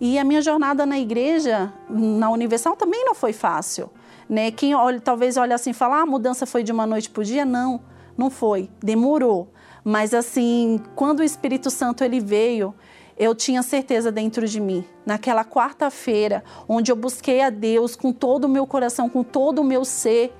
[0.00, 3.88] E a minha jornada na igreja, na Universal, também não foi fácil.
[4.28, 4.50] Né?
[4.50, 7.20] Quem olha, talvez olhe assim e fala, ah, a mudança foi de uma noite para
[7.20, 7.44] o dia.
[7.44, 7.80] Não,
[8.16, 8.68] não foi.
[8.82, 9.52] Demorou.
[9.84, 12.74] Mas assim, quando o Espírito Santo ele veio,
[13.16, 18.44] eu tinha certeza dentro de mim, naquela quarta-feira, onde eu busquei a Deus com todo
[18.44, 20.32] o meu coração, com todo o meu ser,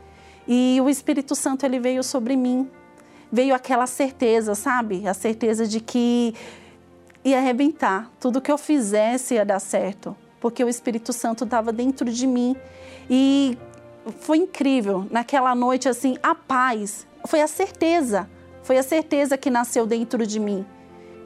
[0.47, 2.69] e o Espírito Santo ele veio sobre mim.
[3.33, 5.07] Veio aquela certeza, sabe?
[5.09, 6.35] A certeza de que
[7.25, 12.11] ia arrebentar, tudo que eu fizesse ia dar certo, porque o Espírito Santo estava dentro
[12.11, 12.55] de mim.
[13.09, 13.57] E
[14.21, 18.29] foi incrível, naquela noite assim, a paz, foi a certeza,
[18.63, 20.67] foi a certeza que nasceu dentro de mim.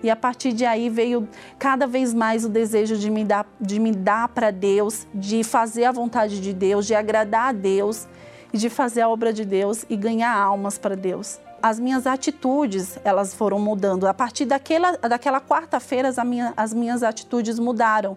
[0.03, 3.79] E a partir de aí veio cada vez mais o desejo de me dar, de
[3.81, 8.07] me dar para Deus, de fazer a vontade de Deus, de agradar a Deus.
[8.53, 11.39] e de fazer a obra de Deus e ganhar almas para Deus.
[11.61, 14.07] As minhas atitudes, elas foram mudando.
[14.07, 18.17] A partir daquela, daquela quarta-feira, as, minha, as minhas atitudes mudaram.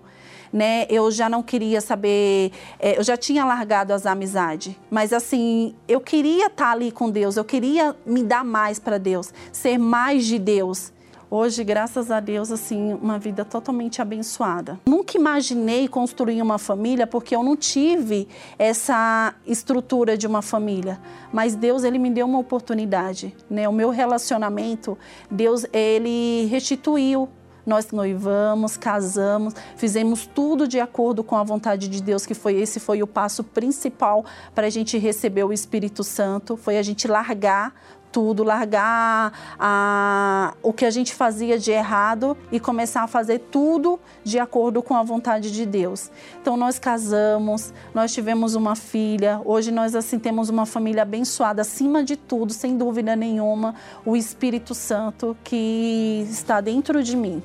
[0.53, 0.85] Né?
[0.89, 6.01] Eu já não queria saber, é, eu já tinha largado as amizades, mas assim, eu
[6.01, 10.37] queria estar ali com Deus, eu queria me dar mais para Deus, ser mais de
[10.37, 10.91] Deus.
[11.33, 14.77] Hoje, graças a Deus, assim, uma vida totalmente abençoada.
[14.85, 18.27] Nunca imaginei construir uma família porque eu não tive
[18.59, 20.99] essa estrutura de uma família,
[21.31, 23.69] mas Deus ele me deu uma oportunidade, né?
[23.69, 24.97] O meu relacionamento,
[25.31, 27.29] Deus ele restituiu
[27.63, 32.79] nós noivamos, casamos, fizemos tudo de acordo com a vontade de Deus, que foi esse
[32.79, 37.73] foi o passo principal para a gente receber o Espírito Santo, foi a gente largar
[38.11, 43.99] tudo, largar a, o que a gente fazia de errado e começar a fazer tudo
[44.23, 46.11] de acordo com a vontade de Deus.
[46.41, 52.03] Então nós casamos, nós tivemos uma filha, hoje nós assim temos uma família abençoada, acima
[52.03, 57.41] de tudo, sem dúvida nenhuma, o Espírito Santo que está dentro de mim.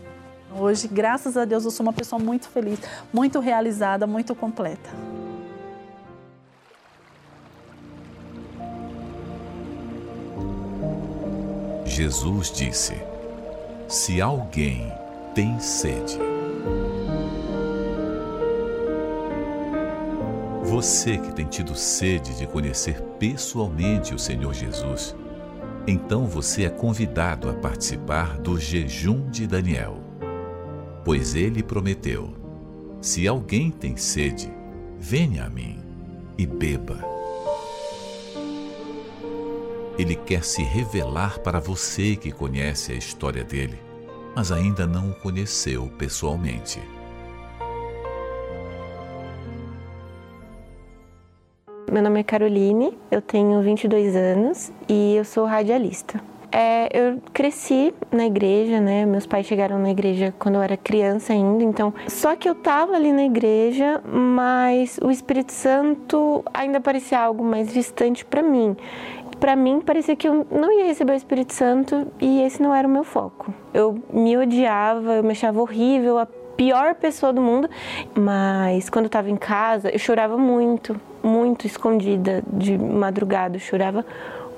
[0.58, 2.80] Hoje, graças a Deus, eu sou uma pessoa muito feliz,
[3.12, 4.90] muito realizada, muito completa.
[11.96, 12.94] Jesus disse:
[13.88, 14.92] Se alguém
[15.34, 16.18] tem sede,
[20.62, 25.16] você que tem tido sede de conhecer pessoalmente o Senhor Jesus,
[25.86, 29.96] então você é convidado a participar do jejum de Daniel.
[31.02, 32.34] Pois ele prometeu:
[33.00, 34.52] Se alguém tem sede,
[34.98, 35.78] venha a mim
[36.36, 37.15] e beba.
[39.98, 43.78] Ele quer se revelar para você que conhece a história dele,
[44.34, 46.82] mas ainda não o conheceu pessoalmente.
[51.90, 56.20] Meu nome é Caroline, eu tenho 22 anos e eu sou radialista.
[56.52, 59.06] É, eu cresci na igreja, né?
[59.06, 61.92] Meus pais chegaram na igreja quando eu era criança ainda, então.
[62.06, 67.72] Só que eu tava ali na igreja, mas o Espírito Santo ainda parecia algo mais
[67.72, 68.76] distante para mim
[69.38, 72.86] para mim parecia que eu não ia receber o Espírito Santo e esse não era
[72.86, 73.52] o meu foco.
[73.72, 77.68] Eu me odiava, eu me achava horrível, a pior pessoa do mundo,
[78.14, 84.04] mas quando eu estava em casa, eu chorava muito, muito escondida de madrugada, eu chorava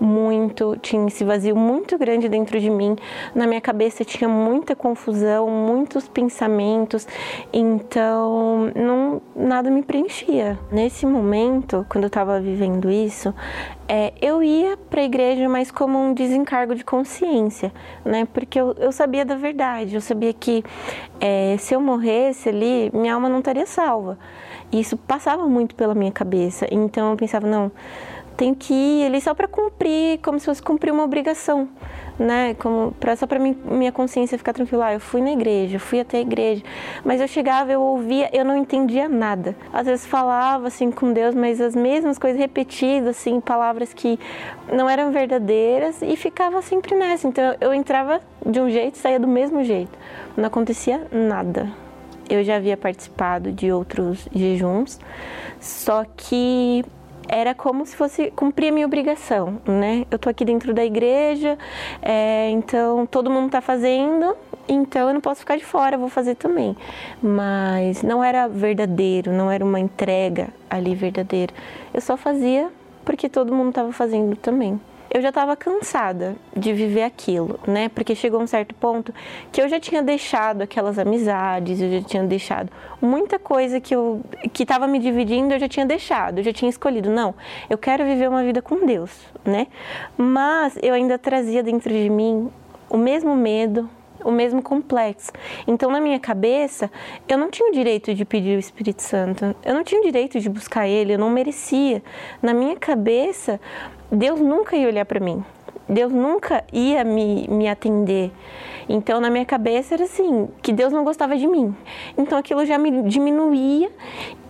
[0.00, 2.96] muito, tinha esse vazio muito grande dentro de mim.
[3.34, 7.06] Na minha cabeça tinha muita confusão, muitos pensamentos,
[7.52, 10.58] então não, nada me preenchia.
[10.70, 13.34] Nesse momento, quando eu estava vivendo isso,
[13.88, 17.72] é, eu ia para a igreja, mas como um desencargo de consciência,
[18.04, 18.28] né?
[18.32, 20.62] Porque eu, eu sabia da verdade, eu sabia que
[21.20, 24.18] é, se eu morresse ali, minha alma não estaria salva.
[24.70, 26.66] E isso passava muito pela minha cabeça.
[26.70, 27.72] Então eu pensava, não
[28.38, 31.68] tenho que ir ali só para cumprir, como se fosse cumprir uma obrigação,
[32.16, 32.54] né?
[32.54, 34.86] Como pra, só para minha consciência ficar tranquila.
[34.86, 36.62] Ah, eu fui na igreja, fui até a igreja,
[37.04, 39.56] mas eu chegava, eu ouvia, eu não entendia nada.
[39.72, 44.16] Às vezes falava assim com Deus, mas as mesmas coisas repetidas, assim, palavras que
[44.72, 47.26] não eram verdadeiras e ficava sempre nessa.
[47.26, 49.98] Então eu entrava de um jeito, saía do mesmo jeito.
[50.36, 51.68] Não acontecia nada.
[52.30, 55.00] Eu já havia participado de outros jejuns,
[55.58, 56.84] só que
[57.28, 60.06] era como se fosse cumprir a minha obrigação, né?
[60.10, 61.58] Eu tô aqui dentro da igreja,
[62.00, 64.34] é, então todo mundo tá fazendo,
[64.68, 66.76] então eu não posso ficar de fora, vou fazer também.
[67.22, 71.52] Mas não era verdadeiro, não era uma entrega ali verdadeira.
[71.92, 72.70] Eu só fazia
[73.04, 77.88] porque todo mundo estava fazendo também eu já estava cansada de viver aquilo, né?
[77.88, 79.12] Porque chegou um certo ponto
[79.50, 84.20] que eu já tinha deixado aquelas amizades, eu já tinha deixado muita coisa que eu
[84.52, 87.34] que estava me dividindo, eu já tinha deixado, eu já tinha escolhido, não,
[87.70, 89.10] eu quero viver uma vida com Deus,
[89.44, 89.66] né?
[90.16, 92.50] Mas eu ainda trazia dentro de mim
[92.90, 93.88] o mesmo medo,
[94.24, 95.32] o mesmo complexo.
[95.66, 96.90] Então, na minha cabeça,
[97.28, 100.40] eu não tinha o direito de pedir o Espírito Santo, eu não tinha o direito
[100.40, 102.02] de buscar ele, eu não merecia.
[102.42, 103.60] Na minha cabeça,
[104.10, 105.44] Deus nunca ia olhar para mim.
[105.88, 108.30] Deus nunca ia me, me atender.
[108.88, 111.74] Então, na minha cabeça era assim, que Deus não gostava de mim.
[112.16, 113.90] Então, aquilo já me diminuía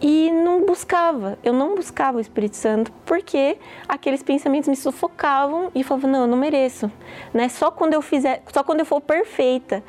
[0.01, 1.39] e não buscava.
[1.43, 6.27] Eu não buscava o Espírito Santo porque aqueles pensamentos me sufocavam e falava não, eu
[6.27, 6.91] não mereço,
[7.33, 7.49] né?
[7.49, 9.83] Só quando eu fizer, só quando eu for perfeita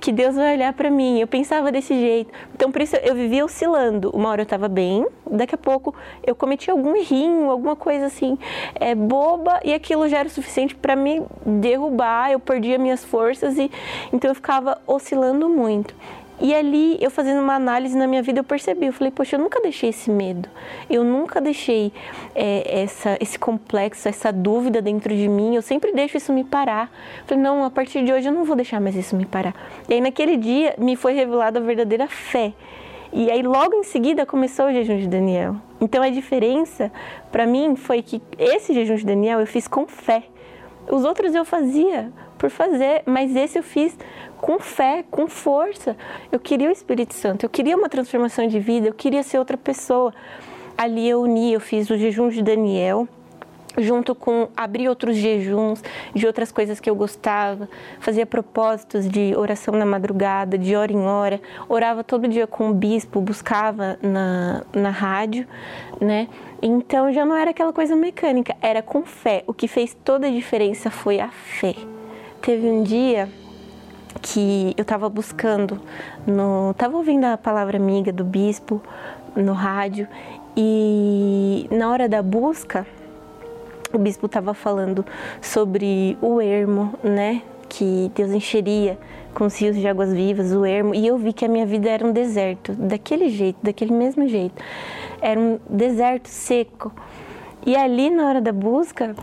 [0.00, 1.18] que Deus vai olhar para mim.
[1.20, 2.32] Eu pensava desse jeito.
[2.54, 4.10] Então, por isso eu vivia oscilando.
[4.10, 5.94] Uma hora eu estava bem, daqui a pouco
[6.26, 8.38] eu cometi algum errinho, alguma coisa assim,
[8.74, 12.30] é boba e aquilo já era o suficiente para me derrubar.
[12.30, 13.70] Eu perdia minhas forças e
[14.12, 15.94] então eu ficava oscilando muito.
[16.40, 19.40] E ali, eu fazendo uma análise na minha vida, eu percebi, eu falei, poxa, eu
[19.40, 20.48] nunca deixei esse medo,
[20.88, 21.92] eu nunca deixei
[22.32, 26.92] é, essa, esse complexo, essa dúvida dentro de mim, eu sempre deixo isso me parar.
[27.20, 29.54] Eu falei, não, a partir de hoje eu não vou deixar mais isso me parar.
[29.88, 32.52] E aí, naquele dia, me foi revelada a verdadeira fé.
[33.12, 35.56] E aí, logo em seguida, começou o jejum de Daniel.
[35.80, 36.92] Então, a diferença
[37.32, 40.22] para mim foi que esse jejum de Daniel eu fiz com fé.
[40.90, 43.96] Os outros eu fazia por fazer, mas esse eu fiz
[44.40, 45.96] com fé, com força.
[46.30, 49.56] Eu queria o Espírito Santo, eu queria uma transformação de vida, eu queria ser outra
[49.56, 50.12] pessoa.
[50.76, 53.08] Ali eu uni, eu fiz o jejum de Daniel,
[53.76, 55.82] junto com abrir outros jejuns
[56.14, 57.68] de outras coisas que eu gostava,
[58.00, 62.74] fazia propósitos de oração na madrugada, de hora em hora, orava todo dia com o
[62.74, 65.46] bispo, buscava na, na rádio,
[66.00, 66.28] né?
[66.60, 69.44] Então já não era aquela coisa mecânica, era com fé.
[69.46, 71.74] O que fez toda a diferença foi a fé.
[72.40, 73.28] Teve um dia
[74.20, 75.80] que eu estava buscando,
[76.70, 78.80] estava ouvindo a palavra amiga do bispo
[79.34, 80.08] no rádio
[80.56, 82.86] e na hora da busca
[83.92, 85.04] o bispo estava falando
[85.40, 87.42] sobre o ermo, né?
[87.68, 88.98] Que Deus encheria
[89.34, 91.88] com os rios de águas vivas, o ermo, e eu vi que a minha vida
[91.88, 94.62] era um deserto, daquele jeito, daquele mesmo jeito.
[95.20, 96.92] Era um deserto seco.
[97.64, 99.14] E ali, na hora da busca,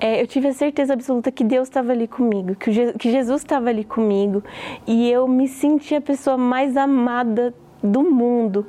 [0.00, 3.68] é, eu tive a certeza absoluta que Deus estava ali comigo, que, que Jesus estava
[3.68, 4.42] ali comigo,
[4.86, 8.66] e eu me senti a pessoa mais amada do mundo.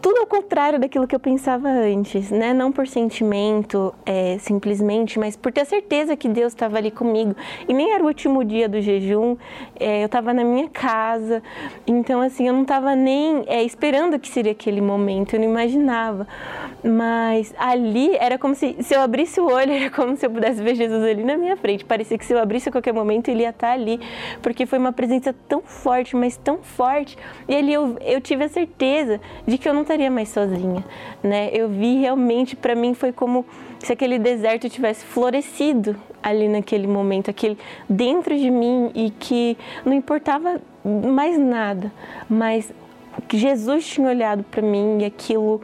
[0.00, 2.52] Tudo ao contrário daquilo que eu pensava antes, né?
[2.54, 7.34] Não por sentimento, é, simplesmente, mas por ter certeza que Deus estava ali comigo.
[7.68, 9.36] E nem era o último dia do jejum,
[9.78, 11.42] é, eu estava na minha casa,
[11.86, 16.26] então assim, eu não estava nem é, esperando que seria aquele momento, eu não imaginava.
[16.82, 20.62] Mas ali era como se, se eu abrisse o olho, era como se eu pudesse
[20.62, 21.84] ver Jesus ali na minha frente.
[21.84, 24.00] Parecia que se eu abrisse a qualquer momento, ele ia estar ali,
[24.40, 27.18] porque foi uma presença tão forte, mas tão forte.
[27.48, 30.84] E ali eu, eu tive a certeza de que eu não estaria mais sozinha,
[31.22, 31.50] né?
[31.52, 33.44] Eu vi realmente, para mim foi como
[33.78, 39.92] se aquele deserto tivesse florescido ali naquele momento, aquele dentro de mim e que não
[39.92, 41.92] importava mais nada,
[42.28, 42.72] mas
[43.30, 45.60] Jesus tinha olhado para mim e aquilo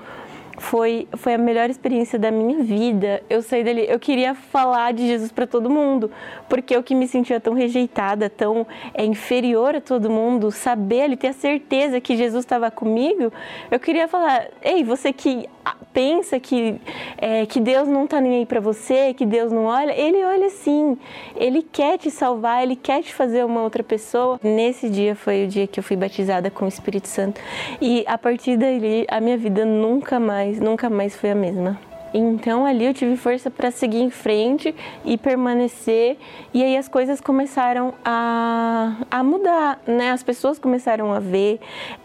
[0.58, 3.22] foi, foi a melhor experiência da minha vida.
[3.28, 6.10] Eu saí dali, eu queria falar de Jesus para todo mundo,
[6.48, 11.16] porque eu que me sentia tão rejeitada, tão é, inferior a todo mundo, saber ali,
[11.16, 13.32] ter a certeza que Jesus estava comigo,
[13.70, 15.48] eu queria falar: ei, você que
[15.92, 16.80] pensa que,
[17.18, 20.50] é, que Deus não está nem aí para você, que Deus não olha, Ele olha
[20.50, 20.96] sim,
[21.36, 24.40] Ele quer te salvar, Ele quer te fazer uma outra pessoa.
[24.42, 27.40] Nesse dia foi o dia que eu fui batizada com o Espírito Santo
[27.80, 31.91] e a partir dali a minha vida nunca mais, nunca mais foi a mesma.
[32.14, 36.16] Então ali eu tive força para seguir em frente e permanecer.
[36.52, 40.10] E aí as coisas começaram a, a mudar, né?
[40.10, 41.60] As pessoas começaram a ver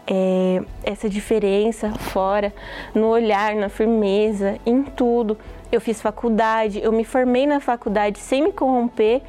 [0.06, 2.52] é, essa diferença fora,
[2.94, 5.36] no olhar, na firmeza, em tudo.
[5.70, 9.20] Eu fiz faculdade, eu me formei na faculdade sem me corromper.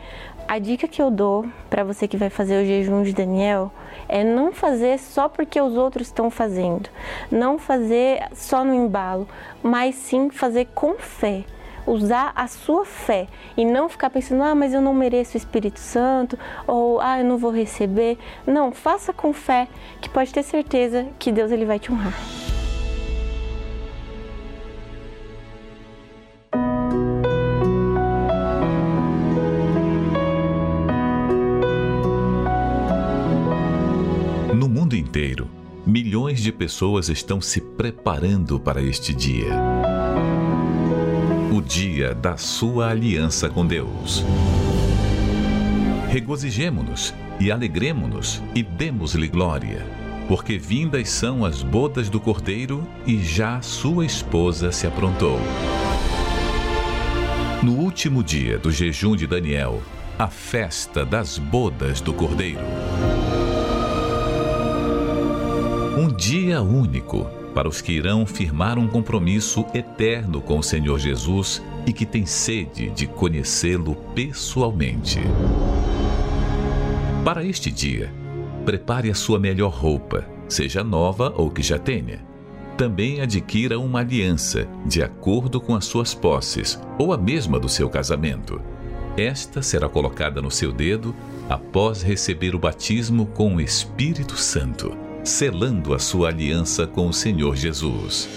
[0.49, 3.71] A dica que eu dou para você que vai fazer o jejum de Daniel
[4.07, 6.89] é não fazer só porque os outros estão fazendo,
[7.29, 9.27] não fazer só no embalo,
[9.61, 11.43] mas sim fazer com fé
[11.85, 15.79] usar a sua fé e não ficar pensando, ah, mas eu não mereço o Espírito
[15.79, 18.17] Santo, ou ah, eu não vou receber.
[18.45, 19.67] Não, faça com fé,
[20.01, 22.13] que pode ter certeza que Deus ele vai te honrar.
[35.09, 35.49] Inteiro,
[35.87, 39.49] milhões de pessoas estão se preparando para este dia.
[41.51, 44.23] O dia da sua aliança com Deus.
[46.09, 49.83] Regozijemo-nos e alegremo-nos e demos-lhe glória,
[50.27, 55.39] porque vindas são as bodas do Cordeiro e já sua esposa se aprontou.
[57.63, 59.81] No último dia do jejum de Daniel,
[60.19, 63.18] a festa das bodas do Cordeiro.
[65.99, 71.61] Um dia único para os que irão firmar um compromisso eterno com o Senhor Jesus
[71.85, 75.19] e que têm sede de conhecê-lo pessoalmente.
[77.25, 78.13] Para este dia,
[78.63, 82.25] prepare a sua melhor roupa, seja nova ou que já tenha.
[82.77, 87.89] Também adquira uma aliança de acordo com as suas posses ou a mesma do seu
[87.89, 88.61] casamento.
[89.17, 91.13] Esta será colocada no seu dedo
[91.49, 97.55] após receber o batismo com o Espírito Santo selando a sua aliança com o Senhor
[97.55, 98.27] Jesus.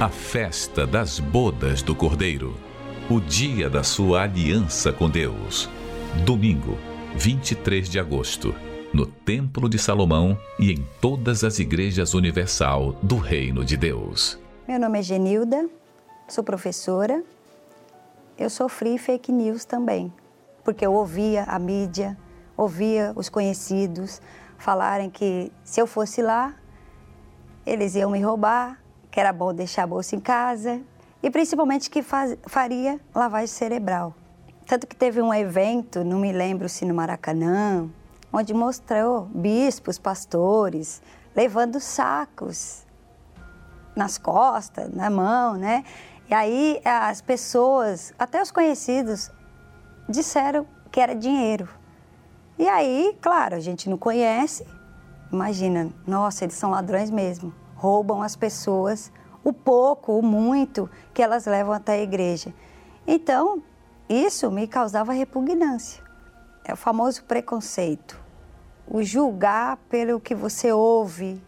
[0.00, 2.54] A festa das bodas do Cordeiro,
[3.08, 5.68] o dia da sua aliança com Deus.
[6.24, 6.76] Domingo,
[7.16, 8.54] 23 de agosto,
[8.92, 14.38] no Templo de Salomão e em todas as igrejas universal do Reino de Deus.
[14.68, 15.68] Meu nome é Genilda,
[16.28, 17.22] sou professora.
[18.38, 20.12] Eu sofri fake news também,
[20.62, 22.18] porque eu ouvia a mídia,
[22.56, 24.20] ouvia os conhecidos
[24.58, 26.54] falarem que se eu fosse lá,
[27.64, 28.80] eles iam me roubar,
[29.10, 30.80] que era bom deixar a bolsa em casa
[31.22, 34.14] e principalmente que faz, faria lavagem cerebral.
[34.66, 37.88] Tanto que teve um evento, não me lembro se no Maracanã,
[38.32, 41.00] onde mostrou bispos, pastores,
[41.34, 42.84] levando sacos
[43.94, 45.84] nas costas, na mão, né?
[46.28, 49.30] E aí as pessoas, até os conhecidos,
[50.08, 51.68] disseram que era dinheiro.
[52.58, 54.66] E aí, claro, a gente não conhece.
[55.30, 57.52] Imagina, nossa, eles são ladrões mesmo.
[57.74, 59.12] Roubam as pessoas,
[59.44, 62.54] o pouco, o muito que elas levam até a igreja.
[63.06, 63.62] Então,
[64.08, 66.02] isso me causava repugnância.
[66.64, 68.18] É o famoso preconceito.
[68.88, 71.42] O julgar pelo que você ouve,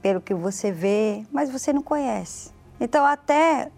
[0.00, 2.52] pelo que você vê, mas você não conhece.
[2.80, 3.70] Então, até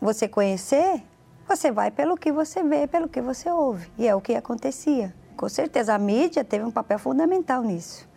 [0.00, 1.02] você conhecer,
[1.46, 3.90] você vai pelo que você vê, pelo que você ouve.
[3.96, 5.14] E é o que acontecia.
[5.36, 8.08] Com certeza, a mídia teve um papel fundamental nisso.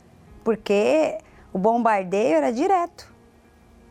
[0.44, 1.18] Porque
[1.52, 3.12] o bombardeio era direto.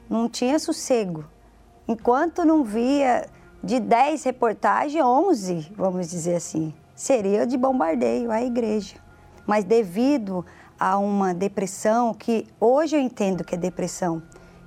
[0.08, 1.24] Não tinha sossego.
[1.88, 3.26] Enquanto não via
[3.62, 8.96] de 10 reportagens, 11, vamos dizer assim, seria de bombardeio à igreja.
[9.46, 10.44] Mas devido
[10.78, 14.22] a uma depressão, que hoje eu entendo que é depressão,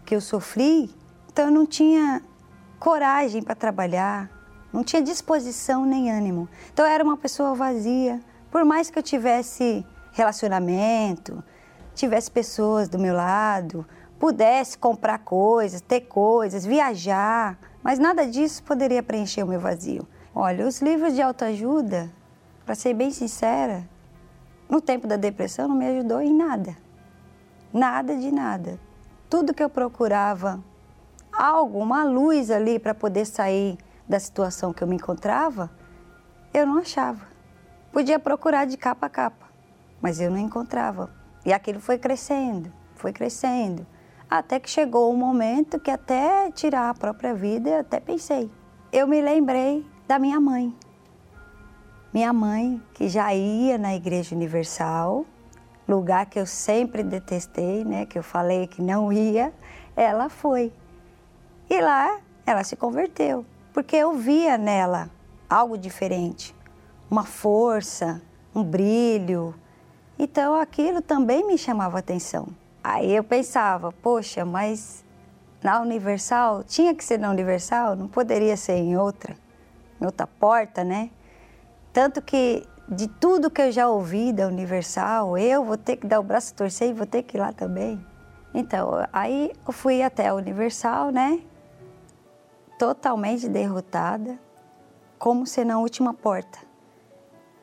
[0.05, 0.89] que eu sofri,
[1.31, 2.21] então eu não tinha
[2.79, 4.29] coragem para trabalhar,
[4.71, 6.47] não tinha disposição nem ânimo.
[6.73, 8.19] Então eu era uma pessoa vazia.
[8.51, 11.43] Por mais que eu tivesse relacionamento,
[11.93, 13.85] tivesse pessoas do meu lado,
[14.19, 20.07] pudesse comprar coisas, ter coisas, viajar, mas nada disso poderia preencher o meu vazio.
[20.33, 22.11] Olha, os livros de autoajuda,
[22.65, 23.87] para ser bem sincera,
[24.69, 26.75] no tempo da depressão não me ajudou em nada.
[27.73, 28.79] Nada de nada.
[29.29, 30.63] Tudo que eu procurava,
[31.31, 33.77] algo, uma luz ali para poder sair
[34.07, 35.69] da situação que eu me encontrava,
[36.53, 37.28] eu não achava.
[37.91, 39.47] Podia procurar de capa a capa,
[39.99, 41.09] mas eu não encontrava.
[41.45, 43.85] E aquilo foi crescendo, foi crescendo.
[44.29, 48.51] Até que chegou um momento que até tirar a própria vida, eu até pensei.
[48.91, 50.75] Eu me lembrei da minha mãe.
[52.13, 55.25] Minha mãe, que já ia na Igreja Universal,
[55.87, 59.51] lugar que eu sempre detestei, né, que eu falei que não ia,
[59.95, 60.71] ela foi.
[61.69, 65.09] E lá ela se converteu, porque eu via nela
[65.49, 66.55] algo diferente,
[67.09, 68.21] uma força,
[68.53, 69.55] um brilho.
[70.17, 72.47] Então aquilo também me chamava atenção.
[72.83, 75.03] Aí eu pensava, poxa, mas
[75.61, 79.35] na Universal, tinha que ser na Universal, não poderia ser em outra,
[79.99, 81.09] em outra porta, né?
[81.91, 86.19] Tanto que de tudo que eu já ouvi da Universal, eu vou ter que dar
[86.19, 88.03] o braço a torcer e vou ter que ir lá também.
[88.53, 91.41] Então, aí eu fui até a Universal, né?
[92.79, 94.39] Totalmente derrotada,
[95.19, 96.68] como ser na última porta.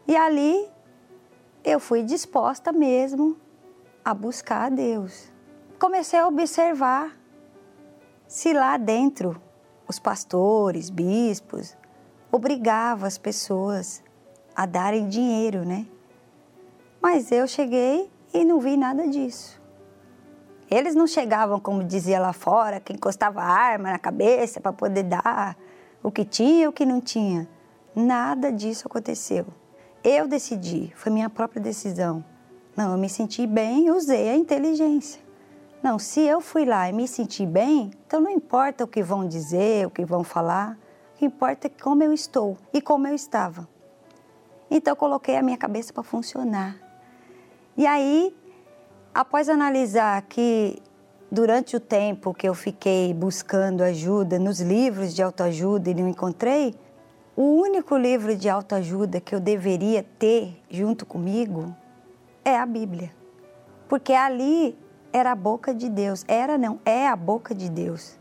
[0.08, 0.68] E ali
[1.64, 3.36] eu fui disposta mesmo
[4.04, 5.32] a buscar a Deus.
[5.78, 7.16] Comecei a observar
[8.28, 9.40] se lá dentro
[9.88, 11.76] os pastores, bispos,
[12.30, 14.02] obrigavam as pessoas
[14.54, 15.86] a darem dinheiro, né?
[17.00, 19.60] Mas eu cheguei e não vi nada disso.
[20.70, 25.56] Eles não chegavam, como dizia lá fora, que encostava arma na cabeça para poder dar
[26.02, 27.48] o que tinha e o que não tinha.
[27.94, 29.46] Nada disso aconteceu.
[30.08, 32.24] Eu decidi, foi minha própria decisão.
[32.76, 35.20] Não, eu me senti bem e usei a inteligência.
[35.82, 39.26] Não, se eu fui lá e me senti bem, então não importa o que vão
[39.26, 40.78] dizer, o que vão falar,
[41.12, 43.68] o que importa é como eu estou e como eu estava.
[44.70, 46.76] Então eu coloquei a minha cabeça para funcionar.
[47.76, 48.32] E aí,
[49.12, 50.80] após analisar que
[51.32, 56.76] durante o tempo que eu fiquei buscando ajuda nos livros de autoajuda e não encontrei,
[57.36, 61.76] o único livro de autoajuda que eu deveria ter junto comigo
[62.42, 63.12] é a Bíblia.
[63.86, 64.76] Porque ali
[65.12, 66.24] era a boca de Deus.
[66.26, 68.18] Era não, é a boca de Deus.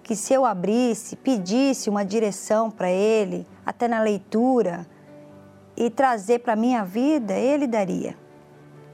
[0.00, 4.86] Que se eu abrisse, pedisse uma direção para Ele, até na leitura,
[5.76, 8.16] e trazer para a minha vida, Ele daria.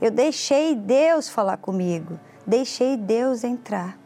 [0.01, 3.99] Eu deixei Deus falar comigo, deixei Deus entrar.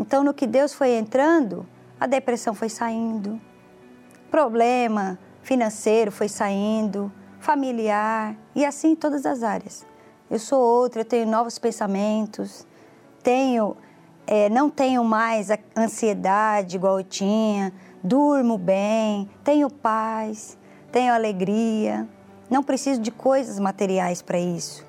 [0.00, 1.64] Então, no que Deus foi entrando,
[2.00, 3.40] a depressão foi saindo,
[4.34, 9.86] problema financeiro foi saindo, familiar e assim em todas as áreas.
[10.28, 12.66] Eu sou outra, eu tenho novos pensamentos,
[13.22, 13.76] tenho,
[14.26, 17.72] é, não tenho mais a ansiedade igual eu tinha,
[18.02, 20.58] durmo bem, tenho paz,
[20.90, 22.08] tenho alegria.
[22.50, 24.84] Não preciso de coisas materiais para isso.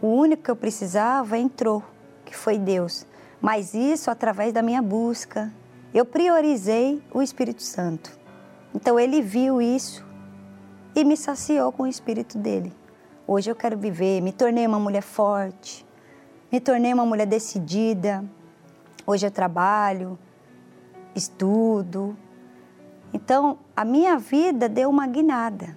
[0.00, 1.84] O único que eu precisava entrou,
[2.24, 3.06] que foi Deus.
[3.38, 5.52] Mas isso através da minha busca.
[5.92, 8.24] Eu priorizei o Espírito Santo.
[8.76, 10.04] Então ele viu isso
[10.94, 12.70] e me saciou com o Espírito dele.
[13.26, 15.84] Hoje eu quero viver, me tornei uma mulher forte,
[16.52, 18.22] me tornei uma mulher decidida.
[19.06, 20.18] Hoje eu trabalho,
[21.14, 22.14] estudo.
[23.14, 25.74] Então, a minha vida deu uma guinada.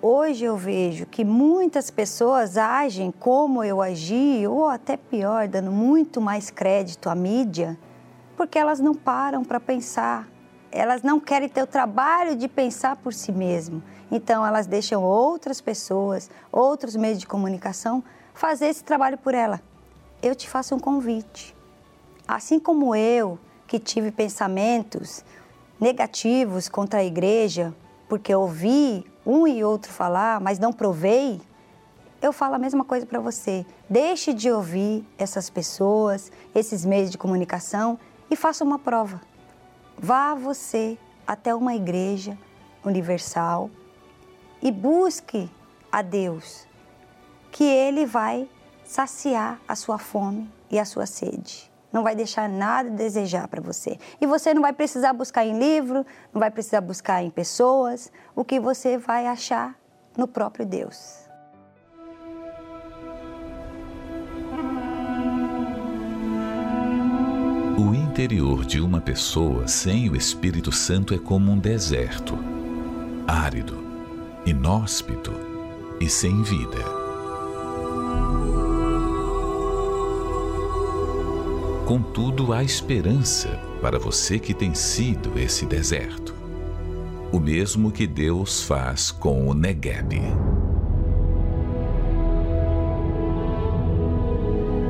[0.00, 6.18] Hoje eu vejo que muitas pessoas agem como eu agi, ou até pior, dando muito
[6.18, 7.78] mais crédito à mídia,
[8.38, 10.26] porque elas não param para pensar.
[10.70, 13.82] Elas não querem ter o trabalho de pensar por si mesmo.
[14.10, 18.02] Então, elas deixam outras pessoas, outros meios de comunicação,
[18.34, 19.60] fazer esse trabalho por ela.
[20.22, 21.54] Eu te faço um convite.
[22.26, 25.24] Assim como eu, que tive pensamentos
[25.80, 27.74] negativos contra a igreja,
[28.08, 31.40] porque ouvi um e outro falar, mas não provei,
[32.20, 33.64] eu falo a mesma coisa para você.
[33.88, 37.98] Deixe de ouvir essas pessoas, esses meios de comunicação
[38.28, 39.20] e faça uma prova.
[40.00, 40.96] Vá você
[41.26, 42.38] até uma igreja
[42.84, 43.68] universal
[44.62, 45.50] e busque
[45.90, 46.68] a Deus,
[47.50, 48.48] que Ele vai
[48.84, 51.68] saciar a sua fome e a sua sede.
[51.92, 53.98] Não vai deixar nada a desejar para você.
[54.20, 58.44] E você não vai precisar buscar em livro, não vai precisar buscar em pessoas, o
[58.44, 59.76] que você vai achar
[60.16, 61.27] no próprio Deus.
[68.18, 72.36] Interior de uma pessoa sem o Espírito Santo é como um deserto,
[73.28, 73.78] árido,
[74.44, 75.30] inóspito
[76.00, 76.82] e sem vida.
[81.86, 83.50] Contudo, há esperança
[83.80, 86.34] para você que tem sido esse deserto.
[87.30, 90.20] O mesmo que Deus faz com o Negueb.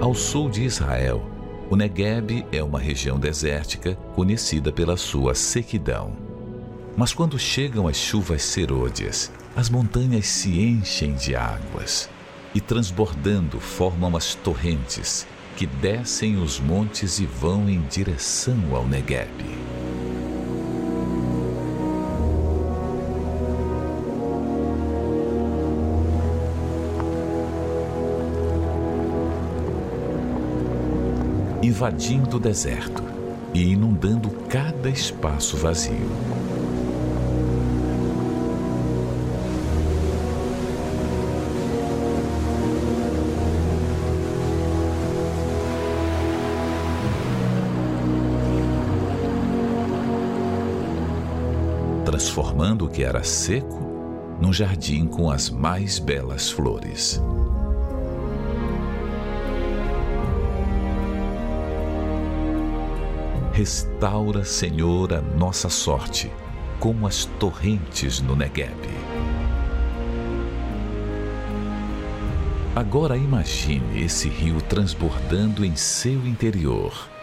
[0.00, 1.36] Ao sul de Israel,
[1.70, 6.16] o Negueb é uma região desértica conhecida pela sua sequidão.
[6.96, 12.08] Mas quando chegam as chuvas serôdias, as montanhas se enchem de águas
[12.54, 19.28] e, transbordando, formam as torrentes que descem os montes e vão em direção ao Negueb.
[31.78, 33.04] Invadindo o deserto
[33.54, 36.10] e inundando cada espaço vazio.
[52.04, 57.22] transformando o que era seco num jardim com as mais belas flores.
[63.58, 66.30] Restaura, Senhor, a nossa sorte,
[66.78, 68.70] como as torrentes no Negueb.
[72.76, 77.17] Agora imagine esse rio transbordando em seu interior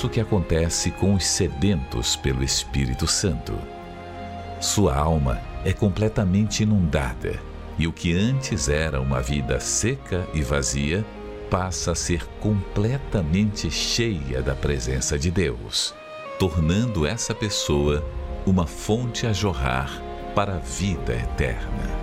[0.00, 3.52] isso que acontece com os sedentos pelo Espírito Santo.
[4.58, 7.38] Sua alma é completamente inundada
[7.78, 11.04] e o que antes era uma vida seca e vazia
[11.50, 15.94] passa a ser completamente cheia da presença de Deus,
[16.38, 18.02] tornando essa pessoa
[18.46, 20.02] uma fonte a jorrar
[20.34, 21.99] para a vida eterna.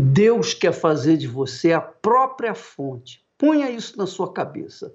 [0.00, 3.20] Deus quer fazer de você a própria fonte.
[3.36, 4.94] Ponha isso na sua cabeça.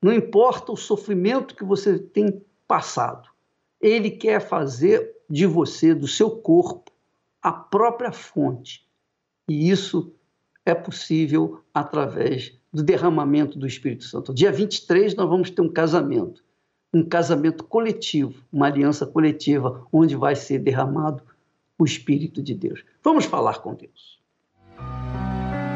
[0.00, 3.28] Não importa o sofrimento que você tem passado,
[3.80, 6.92] Ele quer fazer de você, do seu corpo,
[7.42, 8.86] a própria fonte.
[9.48, 10.14] E isso
[10.64, 14.32] é possível através do derramamento do Espírito Santo.
[14.32, 16.44] Dia 23 nós vamos ter um casamento,
[16.94, 21.24] um casamento coletivo, uma aliança coletiva, onde vai ser derramado
[21.76, 22.84] o Espírito de Deus.
[23.02, 24.19] Vamos falar com Deus.